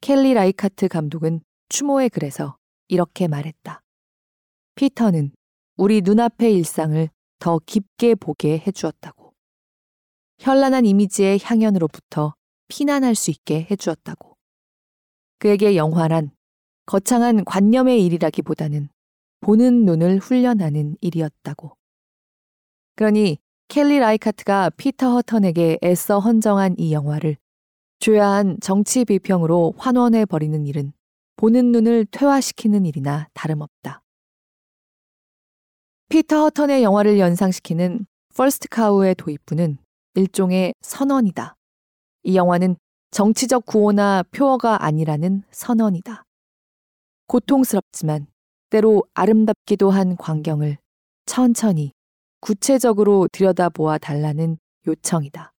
켈리 0.00 0.32
라이카트 0.32 0.88
감독은 0.88 1.40
추모의 1.68 2.08
글에서 2.08 2.56
이렇게 2.88 3.28
말했다. 3.28 3.82
피터는 4.74 5.32
우리 5.76 6.00
눈앞의 6.02 6.54
일상을 6.54 7.08
더 7.38 7.60
깊게 7.66 8.14
보게 8.14 8.62
해주었다고. 8.66 9.34
현란한 10.38 10.86
이미지의 10.86 11.40
향연으로부터 11.42 12.34
피난할 12.74 13.14
수 13.14 13.30
있게 13.30 13.68
해주었다고. 13.70 14.36
그에게 15.38 15.76
영화란 15.76 16.32
거창한 16.86 17.44
관념의 17.44 18.04
일이라기보다는 18.04 18.88
보는 19.42 19.84
눈을 19.84 20.18
훈련하는 20.18 20.96
일이었다고. 21.00 21.76
그러니 22.96 23.38
켈리 23.68 24.00
라이카트가 24.00 24.70
피터 24.70 25.12
허턴에게 25.12 25.78
애써 25.84 26.18
헌정한 26.18 26.74
이 26.76 26.92
영화를 26.92 27.36
조야한 28.00 28.58
정치 28.60 29.04
비평으로 29.04 29.74
환원해 29.78 30.24
버리는 30.24 30.66
일은 30.66 30.92
보는 31.36 31.70
눈을 31.70 32.06
퇴화시키는 32.10 32.86
일이나 32.86 33.28
다름없다. 33.34 34.02
피터 36.08 36.42
허턴의 36.42 36.82
영화를 36.82 37.20
연상시키는 37.20 38.04
First 38.34 38.68
Cow의 38.68 39.14
도입부는 39.14 39.78
일종의 40.16 40.74
선언이다. 40.80 41.54
이 42.24 42.36
영화는 42.36 42.76
정치적 43.10 43.64
구호나 43.66 44.24
표어가 44.30 44.84
아니라는 44.84 45.44
선언이다. 45.50 46.24
고통스럽지만 47.28 48.26
때로 48.70 49.04
아름답기도 49.14 49.90
한 49.90 50.16
광경을 50.16 50.78
천천히 51.26 51.92
구체적으로 52.40 53.28
들여다보아 53.30 53.98
달라는 53.98 54.58
요청이다. 54.86 55.52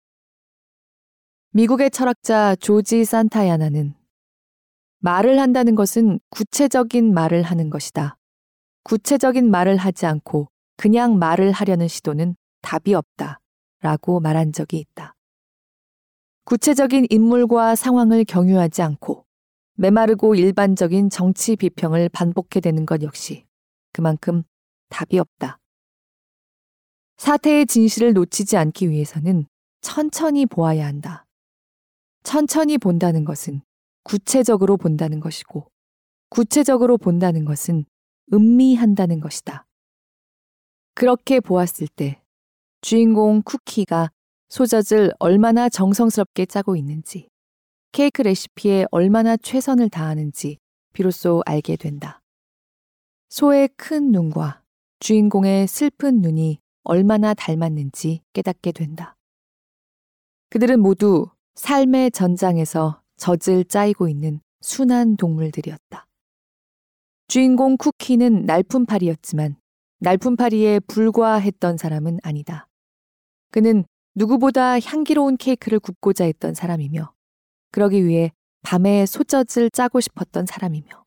미국의 1.51 1.89
철학자 1.91 2.56
조지 2.58 3.06
산타야나는 3.06 3.95
말을 4.99 5.39
한다는 5.39 5.75
것은 5.75 6.19
구체적인 6.30 7.13
말을 7.13 7.43
하는 7.43 7.69
것이다. 7.69 8.17
구체적인 8.84 9.49
말을 9.49 9.78
하지 9.78 10.06
않고 10.06 10.49
그냥 10.78 11.17
말을 11.17 11.51
하려는 11.51 11.88
시도는 11.88 12.36
답이 12.62 12.93
없다. 12.93 13.39
라고 13.82 14.19
말한 14.19 14.51
적이 14.51 14.80
있다. 14.80 15.14
구체적인 16.45 17.08
인물과 17.10 17.75
상황을 17.75 18.23
경유하지 18.23 18.84
않고 18.84 19.25
메마르고 19.77 20.36
일반적인 20.36 21.10
정치 21.10 21.55
비평을 21.55 22.10
반복해 22.10 22.60
대는 22.60 22.86
것 22.86 23.01
역시 23.01 23.45
그만큼 23.91 24.43
답이 24.89 25.17
없다. 25.17 25.60
사태의 27.17 27.65
진실을 27.65 28.13
놓치지 28.13 28.58
않기 28.58 28.91
위해서는 28.91 29.47
천천히 29.81 30.45
보아야 30.45 30.86
한다. 30.86 31.25
천천히 32.23 32.77
본다는 32.77 33.25
것은 33.25 33.62
구체적으로 34.03 34.77
본다는 34.77 35.19
것이고, 35.19 35.71
구체적으로 36.29 36.97
본다는 36.97 37.45
것은 37.45 37.86
음미한다는 38.34 39.19
것이다. 39.19 39.65
그렇게 40.93 41.39
보았을 41.39 41.88
때 41.88 42.21
주인공 42.81 43.41
쿠키가 43.41 44.12
소젖을 44.49 45.13
얼마나 45.19 45.69
정성스럽게 45.69 46.45
짜고 46.45 46.75
있는지, 46.75 47.27
케이크 47.91 48.21
레시피에 48.21 48.86
얼마나 48.91 49.38
최선을 49.38 49.89
다하는지 49.89 50.58
비로소 50.93 51.41
알게 51.45 51.75
된다. 51.77 52.21
소의 53.29 53.69
큰 53.75 54.12
눈과 54.12 54.62
주인공의 54.99 55.67
슬픈 55.67 56.21
눈이 56.21 56.60
얼마나 56.84 57.34
닮았는지 57.34 58.21
깨닫게 58.34 58.71
된다. 58.71 59.15
그들은 60.49 60.79
모두 60.79 61.29
삶의 61.55 62.12
전장에서 62.12 63.01
젖을 63.17 63.65
짜이고 63.65 64.08
있는 64.08 64.39
순한 64.62 65.17
동물들이었다. 65.17 66.05
주인공 67.27 67.75
쿠키는 67.77 68.45
날품팔이였지만 68.45 69.58
날품팔이에 69.99 70.81
불과했던 70.81 71.77
사람은 71.77 72.19
아니다. 72.23 72.67
그는 73.51 73.86
누구보다 74.15 74.80
향기로운 74.80 75.38
케이크를 75.38 75.80
굽고자 75.80 76.23
했던 76.25 76.54
사람이며 76.54 77.13
그러기 77.71 78.06
위해 78.06 78.32
밤에 78.62 79.06
소젖을 79.06 79.69
짜고 79.69 79.99
싶었던 79.99 80.45
사람이며 80.45 81.06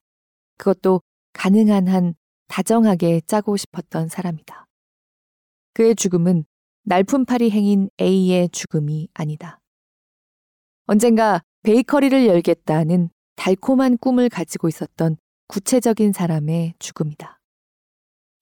그것도 0.58 1.00
가능한 1.32 1.88
한 1.88 2.14
다정하게 2.48 3.22
짜고 3.22 3.56
싶었던 3.56 4.08
사람이다. 4.08 4.66
그의 5.74 5.94
죽음은 5.94 6.44
날품팔이 6.84 7.50
행인 7.50 7.90
A의 8.00 8.48
죽음이 8.50 9.08
아니다. 9.14 9.60
언젠가 10.86 11.42
베이커리를 11.62 12.26
열겠다는 12.26 13.10
달콤한 13.36 13.98
꿈을 13.98 14.28
가지고 14.28 14.68
있었던 14.68 15.16
구체적인 15.48 16.12
사람의 16.12 16.74
죽음이다. 16.78 17.40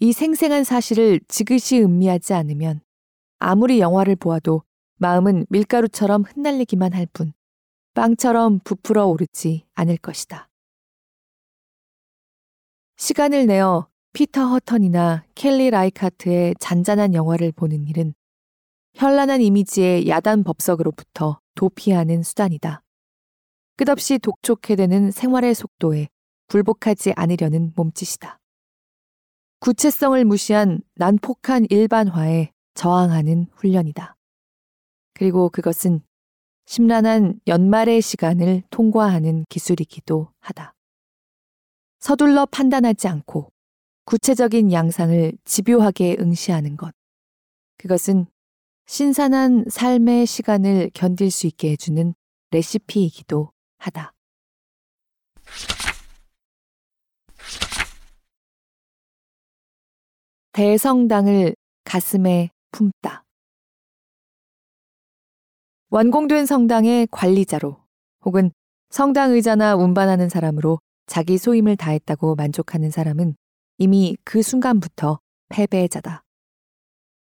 이 0.01 0.13
생생한 0.13 0.65
사실을 0.65 1.21
지그시 1.29 1.81
음미하지 1.83 2.35
않으면 2.35 2.81
아무리 3.49 3.79
영화를 3.79 4.17
보아도 4.17 4.65
마음은 4.97 5.47
밀가루처럼 5.51 6.25
흩날리기만 6.25 6.93
할 6.93 7.07
뿐 7.07 7.33
빵처럼 7.95 8.59
부풀어 8.65 9.07
오르지 9.07 9.65
않을 9.75 9.99
것이다. 9.99 10.49
시간을 12.97 13.47
내어 13.47 13.89
피터 14.15 14.49
허턴이나 14.49 15.25
켈리 15.37 15.71
라이카트의 15.71 16.57
잔잔한 16.59 17.15
영화를 17.15 17.53
보는 17.53 17.87
일은 17.87 18.15
현란한 18.95 19.41
이미지의 19.41 20.09
야단 20.09 20.43
법석으로부터 20.43 21.39
도피하는 21.55 22.25
수단이다. 22.25 22.83
끝없이 23.77 24.19
독촉해되는 24.19 25.13
생활의 25.13 25.55
속도에 25.55 26.09
굴복하지 26.49 27.13
않으려는 27.15 27.75
몸짓이다. 27.77 28.41
구체성을 29.61 30.25
무시한 30.25 30.81
난폭한 30.97 31.67
일반화에 31.71 32.56
저항하는 32.77 33.47
훈련이다. 33.55 34.17
그리고 35.15 35.49
그것은 35.49 36.01
심란한 36.67 37.41
연말의 37.47 38.03
시간을 38.03 38.63
통과하는 38.71 39.45
기술이기도 39.49 40.31
하다. 40.41 40.75
서둘러 41.99 42.47
판단하지 42.47 43.09
않고 43.09 43.51
구체적인 44.05 44.73
양상을 44.73 45.33
집요하게 45.45 46.19
응시하는 46.21 46.77
것. 46.77 46.95
그것은 47.79 48.27
신선한 48.87 49.65
삶의 49.69 50.27
시간을 50.27 50.91
견딜 50.95 51.31
수 51.31 51.47
있게 51.47 51.73
해주는 51.73 52.15
레시피이기도 52.51 53.51
하다. 53.79 54.13
대성당을 60.53 61.57
가슴에 61.85 62.51
품다. 62.73 63.25
완공된 65.91 66.47
성당의 66.47 67.09
관리자로 67.11 67.79
혹은 68.25 68.51
성당 68.91 69.33
의자나 69.33 69.77
운반하는 69.77 70.29
사람으로 70.29 70.81
자기 71.07 71.39
소임을 71.39 71.77
다했다고 71.77 72.35
만족하는 72.35 72.91
사람은 72.91 73.37
이미 73.79 74.17
그 74.25 74.43
순간부터 74.43 75.21
패배자다. 75.49 76.23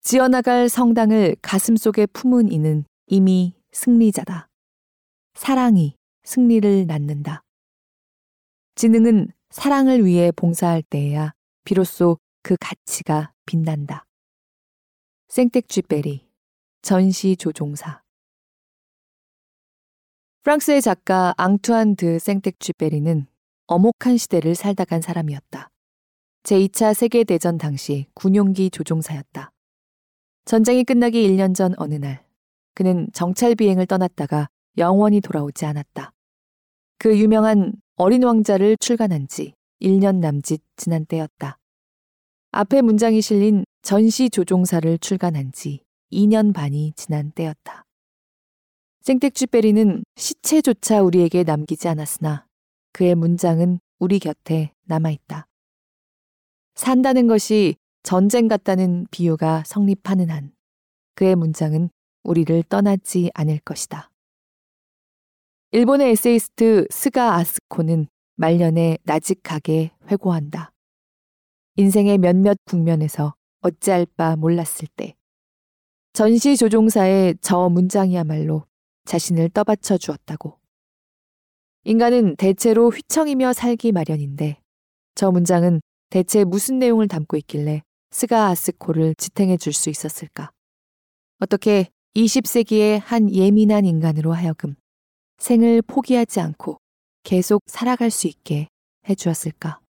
지어나갈 0.03 0.69
성당을 0.69 1.37
가슴속에 1.43 2.07
품은 2.07 2.53
이는 2.53 2.85
이미 3.07 3.55
승리자다. 3.73 4.49
사랑이 5.35 5.97
승리를 6.25 6.87
낳는다. 6.87 7.43
지능은 8.77 9.29
사랑을 9.51 10.05
위해 10.05 10.31
봉사할 10.33 10.83
때에야 10.83 11.33
비로소 11.65 12.19
그 12.43 12.57
가치가 12.61 13.33
빛난다. 13.47 14.05
생텍쥐베리 15.35 16.29
전시 16.81 17.35
조종사 17.35 18.05
프랑스의 20.45 20.81
작가 20.81 21.35
앙투안 21.37 21.97
드 21.97 22.21
생텍쥐베리는 22.21 23.27
어목한 23.67 24.17
시대를 24.17 24.55
살다 24.55 24.85
간 24.85 25.01
사람이었다. 25.01 25.71
제2차 26.45 26.95
세계대전 26.95 27.59
당시 27.59 28.07
군용기 28.15 28.71
조종사였다. 28.71 29.51
전쟁이 30.45 30.85
끝나기 30.85 31.29
1년 31.29 31.53
전 31.53 31.75
어느 31.79 31.95
날, 31.95 32.25
그는 32.77 33.09
정찰 33.13 33.57
비행을 33.57 33.87
떠났다가 33.87 34.47
영원히 34.79 35.21
돌아오지 35.21 35.67
않았다. 35.67 36.13
그 36.99 37.19
유명한 37.19 37.73
어린 37.97 38.23
왕자를 38.23 38.77
출간한 38.79 39.27
지 39.27 39.57
1년 39.83 40.21
남짓 40.21 40.63
지난 40.77 41.05
때였다. 41.05 41.59
앞에 42.57 42.83
문장이 42.83 43.21
실린 43.21 43.65
전시 43.83 44.31
조종사를 44.31 44.99
출간한 44.99 45.51
지 45.51 45.81
2년 46.13 46.55
반이 46.55 46.93
지난 46.95 47.33
때였다. 47.33 47.85
생텍쥐베리는 49.01 50.05
시체조차 50.15 51.03
우리에게 51.03 51.43
남기지 51.43 51.89
않았으나 51.89 52.47
그의 52.93 53.17
문장은 53.17 53.81
우리 53.99 54.21
곁에 54.21 54.73
남아있다. 54.85 55.49
산다는 56.77 57.27
것이 57.27 57.75
전쟁 58.05 58.47
같다는 58.47 59.09
비유가 59.11 59.65
성립하는 59.67 60.31
한 60.31 60.53
그의 61.17 61.35
문장은 61.35 61.91
우리를 62.23 62.63
떠나지 62.69 63.33
않을 63.35 63.59
것이다. 63.65 64.11
일본의 65.73 66.13
에세이스트 66.13 66.87
스가 66.89 67.35
아쓰코는 67.35 68.07
말년에 68.37 68.99
나직하게 69.03 69.91
회고한다. 70.09 70.74
인생의 71.77 72.19
몇몇 72.19 72.57
국면에서 72.67 73.35
어찌할 73.61 74.07
바 74.17 74.37
몰랐을 74.37 74.87
때 74.95 75.15
전시 76.13 76.57
조종사의 76.57 77.37
저 77.41 77.69
문장이야말로 77.69 78.67
자신을 79.07 79.49
떠받쳐 79.51 79.99
주었다고. 79.99 80.59
인간은 81.83 82.37
대체로 82.37 82.91
휘청이며 82.91 83.53
살기 83.53 83.91
마련인데 83.91 84.61
저 85.17 85.33
문장은 85.33 85.81
대체 86.11 86.45
무슨 86.45 86.79
내용을 86.79 87.09
담고 87.09 87.37
있길래 87.39 87.83
스가 88.13 88.47
아스코를 88.47 89.17
지탱해 89.17 89.57
줄 89.57 89.73
수 89.73 89.91
있었을까? 89.91 90.53
어떻게 91.41 91.89
20세기의 92.15 93.01
한 93.03 93.35
예민한 93.35 93.85
인간으로 93.85 94.33
하여금 94.33 94.77
생을 95.39 95.83
포기하지 95.83 96.39
않고 96.39 96.79
계속 97.25 97.63
살아갈 97.67 98.11
수 98.11 98.29
있게 98.29 98.69
해주었을까? 99.09 99.84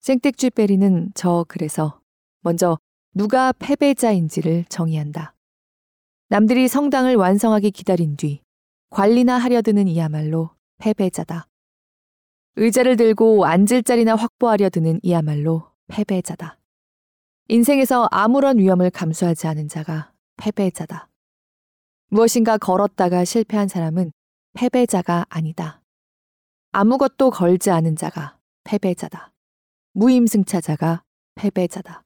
생텍쥐베리는 0.00 1.12
저 1.14 1.44
글에서 1.48 2.00
먼저 2.40 2.78
누가 3.14 3.52
패배자인지를 3.52 4.64
정의한다. 4.68 5.34
남들이 6.28 6.68
성당을 6.68 7.16
완성하기 7.16 7.70
기다린 7.72 8.16
뒤 8.16 8.40
관리나 8.90 9.36
하려 9.36 9.62
드는 9.62 9.88
이야말로 9.88 10.50
패배자다. 10.78 11.46
의자를 12.56 12.96
들고 12.96 13.44
앉을 13.44 13.82
자리나 13.84 14.16
확보하려 14.16 14.70
드는 14.70 15.00
이야말로 15.02 15.70
패배자다. 15.88 16.58
인생에서 17.48 18.08
아무런 18.10 18.58
위험을 18.58 18.90
감수하지 18.90 19.46
않은 19.48 19.68
자가 19.68 20.12
패배자다. 20.36 21.08
무엇인가 22.08 22.58
걸었다가 22.58 23.24
실패한 23.24 23.68
사람은 23.68 24.12
패배자가 24.54 25.26
아니다. 25.28 25.82
아무것도 26.72 27.30
걸지 27.30 27.70
않은 27.70 27.96
자가 27.96 28.38
패배자다. 28.64 29.32
무임승차자가 29.92 31.02
패배자다. 31.34 32.04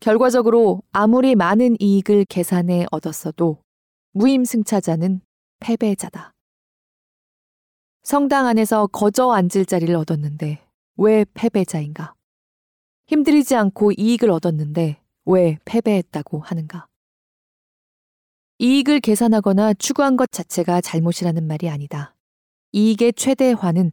결과적으로 0.00 0.82
아무리 0.92 1.34
많은 1.34 1.76
이익을 1.80 2.24
계산해 2.24 2.86
얻었어도 2.90 3.62
무임승차자는 4.12 5.20
패배자다. 5.60 6.32
성당 8.02 8.46
안에서 8.46 8.86
거저 8.88 9.30
앉을 9.30 9.66
자리를 9.66 9.94
얻었는데 9.94 10.66
왜 10.96 11.24
패배자인가? 11.34 12.14
힘들이지 13.06 13.54
않고 13.54 13.92
이익을 13.92 14.30
얻었는데 14.30 15.00
왜 15.26 15.58
패배했다고 15.64 16.40
하는가? 16.40 16.86
이익을 18.58 19.00
계산하거나 19.00 19.74
추구한 19.74 20.16
것 20.16 20.32
자체가 20.32 20.80
잘못이라는 20.80 21.46
말이 21.46 21.68
아니다. 21.68 22.16
이익의 22.72 23.12
최대화는 23.12 23.92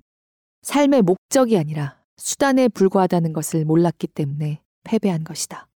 삶의 0.63 1.04
목적이 1.04 1.58
아니라 1.58 2.04
수단에 2.17 2.67
불과하다는 2.67 3.34
것을 3.34 3.65
몰랐기 3.65 4.08
때문에 4.08 4.62
패배한 4.84 5.23
것이다. 5.23 5.67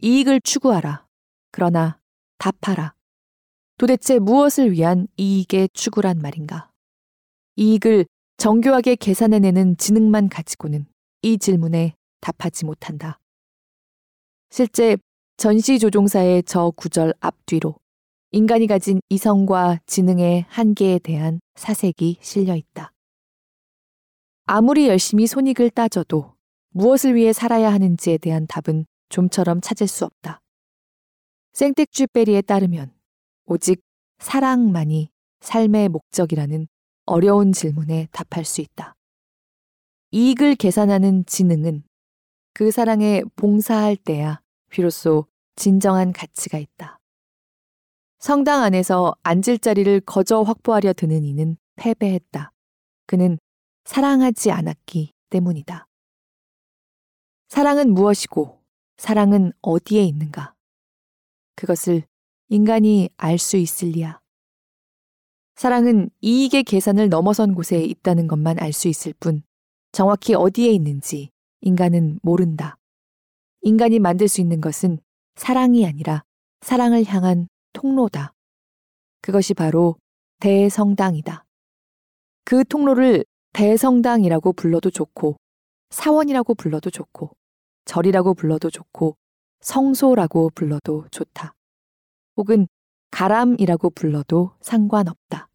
이익을 0.00 0.40
추구하라. 0.40 1.06
그러나 1.50 1.98
답하라. 2.38 2.94
도대체 3.78 4.18
무엇을 4.18 4.72
위한 4.72 5.06
이익의 5.16 5.70
추구란 5.72 6.18
말인가? 6.18 6.70
이익을 7.56 8.06
정교하게 8.36 8.96
계산해내는 8.96 9.76
지능만 9.78 10.28
가지고는 10.28 10.86
이 11.22 11.38
질문에 11.38 11.94
답하지 12.20 12.64
못한다. 12.64 13.18
실제 14.50 14.96
전시조종사의 15.36 16.44
저 16.44 16.70
구절 16.76 17.14
앞뒤로 17.20 17.76
인간이 18.30 18.66
가진 18.66 19.00
이성과 19.08 19.80
지능의 19.86 20.46
한계에 20.48 20.98
대한 20.98 21.40
사색이 21.54 22.18
실려 22.20 22.54
있다. 22.54 22.92
아무리 24.50 24.88
열심히 24.88 25.26
손익을 25.26 25.68
따져도 25.68 26.34
무엇을 26.70 27.14
위해 27.14 27.34
살아야 27.34 27.70
하는지에 27.70 28.16
대한 28.16 28.46
답은 28.46 28.86
좀처럼 29.10 29.60
찾을 29.60 29.86
수 29.86 30.06
없다. 30.06 30.40
생텍쥐베리에 31.52 32.40
따르면 32.40 32.90
오직 33.44 33.82
사랑만이 34.20 35.10
삶의 35.40 35.90
목적이라는 35.90 36.66
어려운 37.04 37.52
질문에 37.52 38.08
답할 38.10 38.46
수 38.46 38.62
있다. 38.62 38.94
이익을 40.12 40.54
계산하는 40.54 41.26
지능은 41.26 41.82
그 42.54 42.70
사랑에 42.70 43.24
봉사할 43.36 43.96
때야 43.96 44.40
비로소 44.70 45.26
진정한 45.56 46.14
가치가 46.14 46.56
있다. 46.56 46.98
성당 48.18 48.62
안에서 48.62 49.14
앉을 49.24 49.58
자리를 49.58 50.00
거저 50.06 50.40
확보하려 50.40 50.94
드는 50.94 51.26
이는 51.26 51.58
패배했다. 51.76 52.50
그는 53.06 53.38
사랑하지 53.88 54.50
않았기 54.50 55.14
때문이다. 55.30 55.88
사랑은 57.48 57.94
무엇이고 57.94 58.60
사랑은 58.98 59.52
어디에 59.62 60.04
있는가? 60.04 60.54
그것을 61.56 62.02
인간이 62.50 63.08
알 63.16 63.38
수 63.38 63.56
있을 63.56 63.92
리야. 63.92 64.20
사랑은 65.54 66.10
이익의 66.20 66.64
계산을 66.64 67.08
넘어선 67.08 67.54
곳에 67.54 67.82
있다는 67.82 68.28
것만 68.28 68.60
알 68.60 68.74
수 68.74 68.88
있을 68.88 69.14
뿐 69.18 69.42
정확히 69.92 70.34
어디에 70.34 70.70
있는지 70.70 71.30
인간은 71.62 72.20
모른다. 72.22 72.76
인간이 73.62 74.00
만들 74.00 74.28
수 74.28 74.42
있는 74.42 74.60
것은 74.60 74.98
사랑이 75.36 75.86
아니라 75.86 76.24
사랑을 76.60 77.06
향한 77.06 77.48
통로다. 77.72 78.34
그것이 79.22 79.54
바로 79.54 79.96
대성당이다. 80.40 81.46
그 82.44 82.66
통로를 82.66 83.24
대성당이라고 83.52 84.52
불러도 84.52 84.90
좋고, 84.90 85.36
사원이라고 85.90 86.54
불러도 86.54 86.90
좋고, 86.90 87.30
절이라고 87.84 88.34
불러도 88.34 88.70
좋고, 88.70 89.16
성소라고 89.60 90.50
불러도 90.54 91.06
좋다. 91.10 91.54
혹은 92.36 92.68
가람이라고 93.10 93.90
불러도 93.90 94.52
상관없다. 94.60 95.48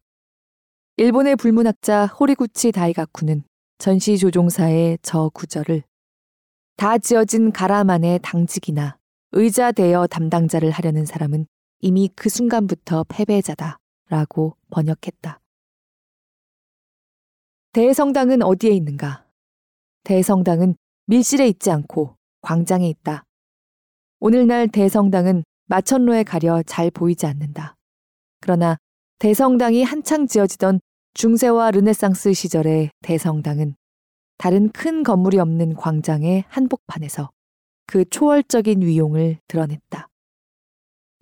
일본의 0.96 1.36
불문학자 1.36 2.06
호리구치 2.06 2.72
다이가쿠는 2.72 3.42
전시 3.78 4.18
조종사의 4.18 4.98
저 5.02 5.30
구절을 5.34 5.82
다 6.76 6.98
지어진 6.98 7.52
가람 7.52 7.90
안에 7.90 8.18
당직이나 8.18 8.98
의자 9.32 9.72
대여 9.72 10.06
담당자를 10.06 10.70
하려는 10.70 11.04
사람은 11.04 11.46
이미 11.80 12.08
그 12.14 12.28
순간부터 12.28 13.04
패배자다 13.08 13.78
라고 14.08 14.56
번역했다. 14.70 15.40
대성당은 17.74 18.42
어디에 18.44 18.70
있는가? 18.70 19.26
대성당은 20.04 20.76
밀실에 21.06 21.48
있지 21.48 21.72
않고 21.72 22.16
광장에 22.40 22.88
있다. 22.88 23.24
오늘날 24.20 24.68
대성당은 24.68 25.42
마천로에 25.66 26.22
가려 26.22 26.62
잘 26.62 26.92
보이지 26.92 27.26
않는다. 27.26 27.74
그러나 28.40 28.76
대성당이 29.18 29.82
한창 29.82 30.28
지어지던 30.28 30.78
중세와 31.14 31.72
르네상스 31.72 32.32
시절의 32.32 32.90
대성당은 33.02 33.74
다른 34.38 34.70
큰 34.70 35.02
건물이 35.02 35.40
없는 35.40 35.74
광장의 35.74 36.44
한복판에서 36.46 37.30
그 37.86 38.04
초월적인 38.08 38.82
위용을 38.82 39.38
드러냈다. 39.48 40.08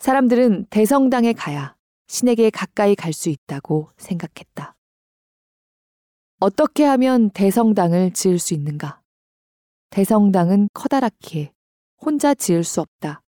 사람들은 0.00 0.66
대성당에 0.66 1.32
가야 1.32 1.76
신에게 2.08 2.50
가까이 2.50 2.94
갈 2.94 3.14
수 3.14 3.30
있다고 3.30 3.88
생각했다. 3.96 4.76
어떻게 6.42 6.82
하면 6.82 7.30
대성당을 7.30 8.14
지을 8.14 8.40
수 8.40 8.52
있는가? 8.52 9.00
대성당은 9.90 10.70
커다랗기에 10.74 11.52
혼자 12.00 12.34
지을 12.34 12.64
수 12.64 12.80
없다. 12.80 13.22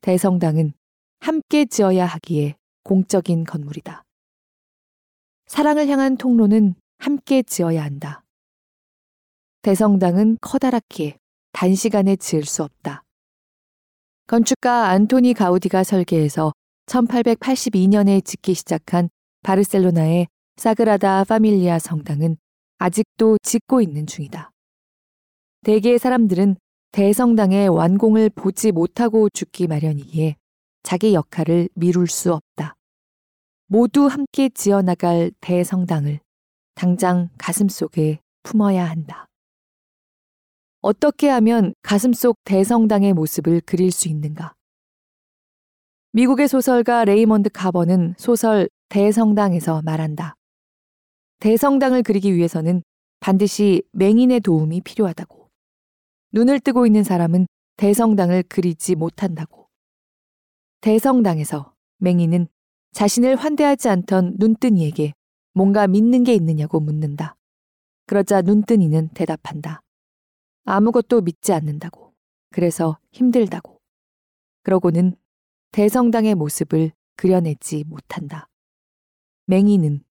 대성당은 0.00 0.74
함께 1.18 1.64
지어야 1.64 2.06
하기에 2.06 2.54
공적인 2.84 3.42
건물이다. 3.42 4.04
사랑을 5.46 5.88
향한 5.88 6.16
통로는 6.16 6.76
함께 6.98 7.42
지어야 7.42 7.82
한다. 7.82 8.22
대성당은 9.62 10.38
커다랗기에 10.40 11.18
단시간에 11.50 12.14
지을 12.14 12.44
수 12.44 12.62
없다. 12.62 13.02
건축가 14.28 14.90
안토니 14.90 15.34
가우디가 15.34 15.82
설계해서 15.82 16.52
1882년에 16.86 18.24
짓기 18.24 18.54
시작한 18.54 19.08
바르셀로나의 19.42 20.28
사그라다 20.56 21.24
파밀리아 21.24 21.78
성당은 21.78 22.36
아직도 22.78 23.38
짓고 23.42 23.80
있는 23.80 24.06
중이다. 24.06 24.50
대개의 25.64 25.98
사람들은 25.98 26.56
대성당의 26.92 27.68
완공을 27.68 28.30
보지 28.30 28.72
못하고 28.72 29.28
죽기 29.30 29.66
마련이기에 29.66 30.36
자기 30.82 31.14
역할을 31.14 31.68
미룰 31.74 32.06
수 32.06 32.32
없다. 32.32 32.76
모두 33.66 34.06
함께 34.06 34.48
지어나갈 34.48 35.32
대성당을 35.40 36.20
당장 36.74 37.30
가슴 37.38 37.68
속에 37.68 38.20
품어야 38.42 38.84
한다. 38.84 39.26
어떻게 40.82 41.28
하면 41.30 41.74
가슴 41.82 42.12
속 42.12 42.36
대성당의 42.44 43.14
모습을 43.14 43.62
그릴 43.62 43.90
수 43.90 44.08
있는가? 44.08 44.54
미국의 46.12 46.46
소설가 46.46 47.04
레이먼드 47.04 47.48
카버는 47.50 48.14
소설 48.18 48.68
대성당에서 48.90 49.82
말한다. 49.82 50.36
대성당을 51.40 52.02
그리기 52.02 52.34
위해서는 52.34 52.82
반드시 53.20 53.82
맹인의 53.92 54.40
도움이 54.40 54.82
필요하다고. 54.82 55.50
눈을 56.32 56.60
뜨고 56.60 56.86
있는 56.86 57.02
사람은 57.02 57.46
대성당을 57.76 58.44
그리지 58.44 58.94
못한다고. 58.94 59.68
대성당에서 60.80 61.74
맹인은 61.98 62.48
자신을 62.92 63.36
환대하지 63.36 63.88
않던 63.88 64.36
눈뜬이에게 64.38 65.14
뭔가 65.54 65.86
믿는 65.86 66.24
게 66.24 66.34
있느냐고 66.34 66.80
묻는다. 66.80 67.36
그러자 68.06 68.42
눈뜬이는 68.42 69.08
대답한다. 69.08 69.80
아무것도 70.64 71.22
믿지 71.22 71.52
않는다고. 71.52 72.12
그래서 72.50 72.98
힘들다고. 73.12 73.80
그러고는 74.62 75.16
대성당의 75.72 76.34
모습을 76.34 76.92
그려내지 77.16 77.84
못한다. 77.84 78.48
맹이는 79.46 80.03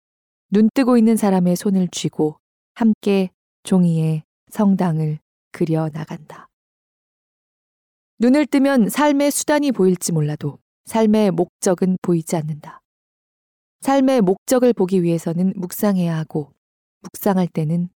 눈 0.53 0.69
뜨고 0.75 0.99
있는 0.99 1.17
사람의 1.17 1.55
손을 1.55 1.87
쥐고 1.87 2.37
함께 2.75 3.31
종이에 3.63 4.23
성당을 4.51 5.17
그려 5.51 5.89
나간다. 5.89 6.47
눈을 8.19 8.45
뜨면 8.45 8.89
삶의 8.89 9.31
수단이 9.31 9.71
보일지 9.71 10.11
몰라도 10.11 10.59
삶의 10.85 11.31
목적은 11.31 11.97
보이지 12.03 12.35
않는다. 12.35 12.81
삶의 13.81 14.21
목적을 14.21 14.73
보기 14.73 15.01
위해서는 15.01 15.53
묵상해야 15.55 16.15
하고 16.15 16.53
묵상할 17.01 17.47
때는 17.47 17.89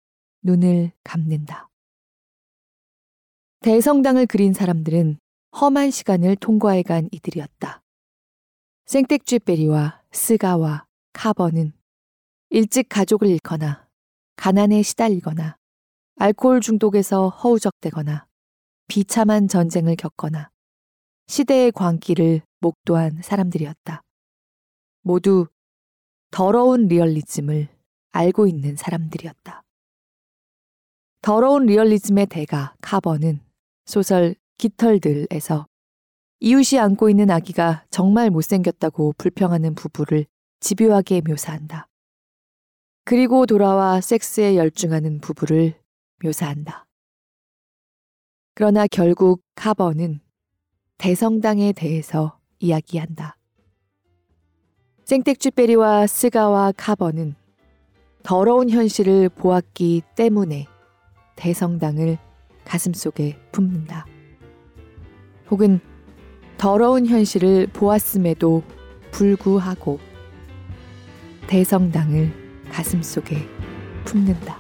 눈을 0.42 0.94
감는다. 1.04 1.68
대성당을 3.64 4.28
그린 4.28 4.54
사람들은 4.54 5.18
험한 5.60 5.92
시간을 5.92 6.38
통과해 6.38 6.84
간 6.84 7.10
이들이었다. 7.12 7.82
생텍쥐베리와 8.86 10.04
스가와 10.14 10.86
카버는 11.12 11.74
일찍 12.50 12.88
가족을 12.90 13.28
잃거나 13.28 13.88
가난에 14.36 14.82
시달리거나 14.82 15.58
알코올 16.18 16.62
중독에서 16.62 17.30
허우적대거나 17.30 18.28
비참한 18.88 19.48
전쟁을 19.48 19.96
겪거나 19.96 20.50
시대의 21.28 21.72
광기를 21.72 22.42
목도한 22.60 23.22
사람들이었다. 23.22 24.02
모두 25.02 25.48
더러운 26.32 26.88
리얼리즘을 26.88 27.68
알고 28.12 28.48
있는 28.48 28.76
사람들이었다. 28.76 29.64
더러운 31.22 31.66
리얼리즘의 31.66 32.28
대가 32.28 32.76
카버는 32.82 33.40
소설 33.86 34.36
깃털들에서 34.58 35.66
이웃이 36.40 36.80
안고 36.80 37.10
있는 37.10 37.32
아기가 37.32 37.86
정말 37.90 38.30
못생겼다고 38.30 39.14
불평하는 39.18 39.74
부부를 39.76 40.26
집요하게 40.60 41.22
묘사한다. 41.22 41.88
그리고 43.08 43.46
돌아와 43.46 44.02
섹스에 44.02 44.56
열중하는 44.56 45.20
부부를 45.20 45.76
묘사한다. 46.24 46.88
그러나 48.56 48.88
결국 48.88 49.44
카버는 49.54 50.22
대성당에 50.98 51.72
대해서 51.74 52.40
이야기한다. 52.60 53.38
생텍쥐베리와 55.04 56.08
스가와 56.08 56.72
카버는 56.76 57.36
더러운 58.24 58.72
현실을 58.72 59.30
보았기 59.30 60.02
때문에 60.16 60.66
대성당을 61.36 62.18
가슴속에 62.64 63.38
품는다. 63.52 64.08
혹은 65.52 65.80
더러운 66.58 67.06
현실을 67.06 67.68
보았음에도 67.68 68.64
불구하고 69.12 70.00
대성당을 71.46 72.45
가슴 72.76 73.02
속에 73.02 73.48
품는다. 74.04 74.58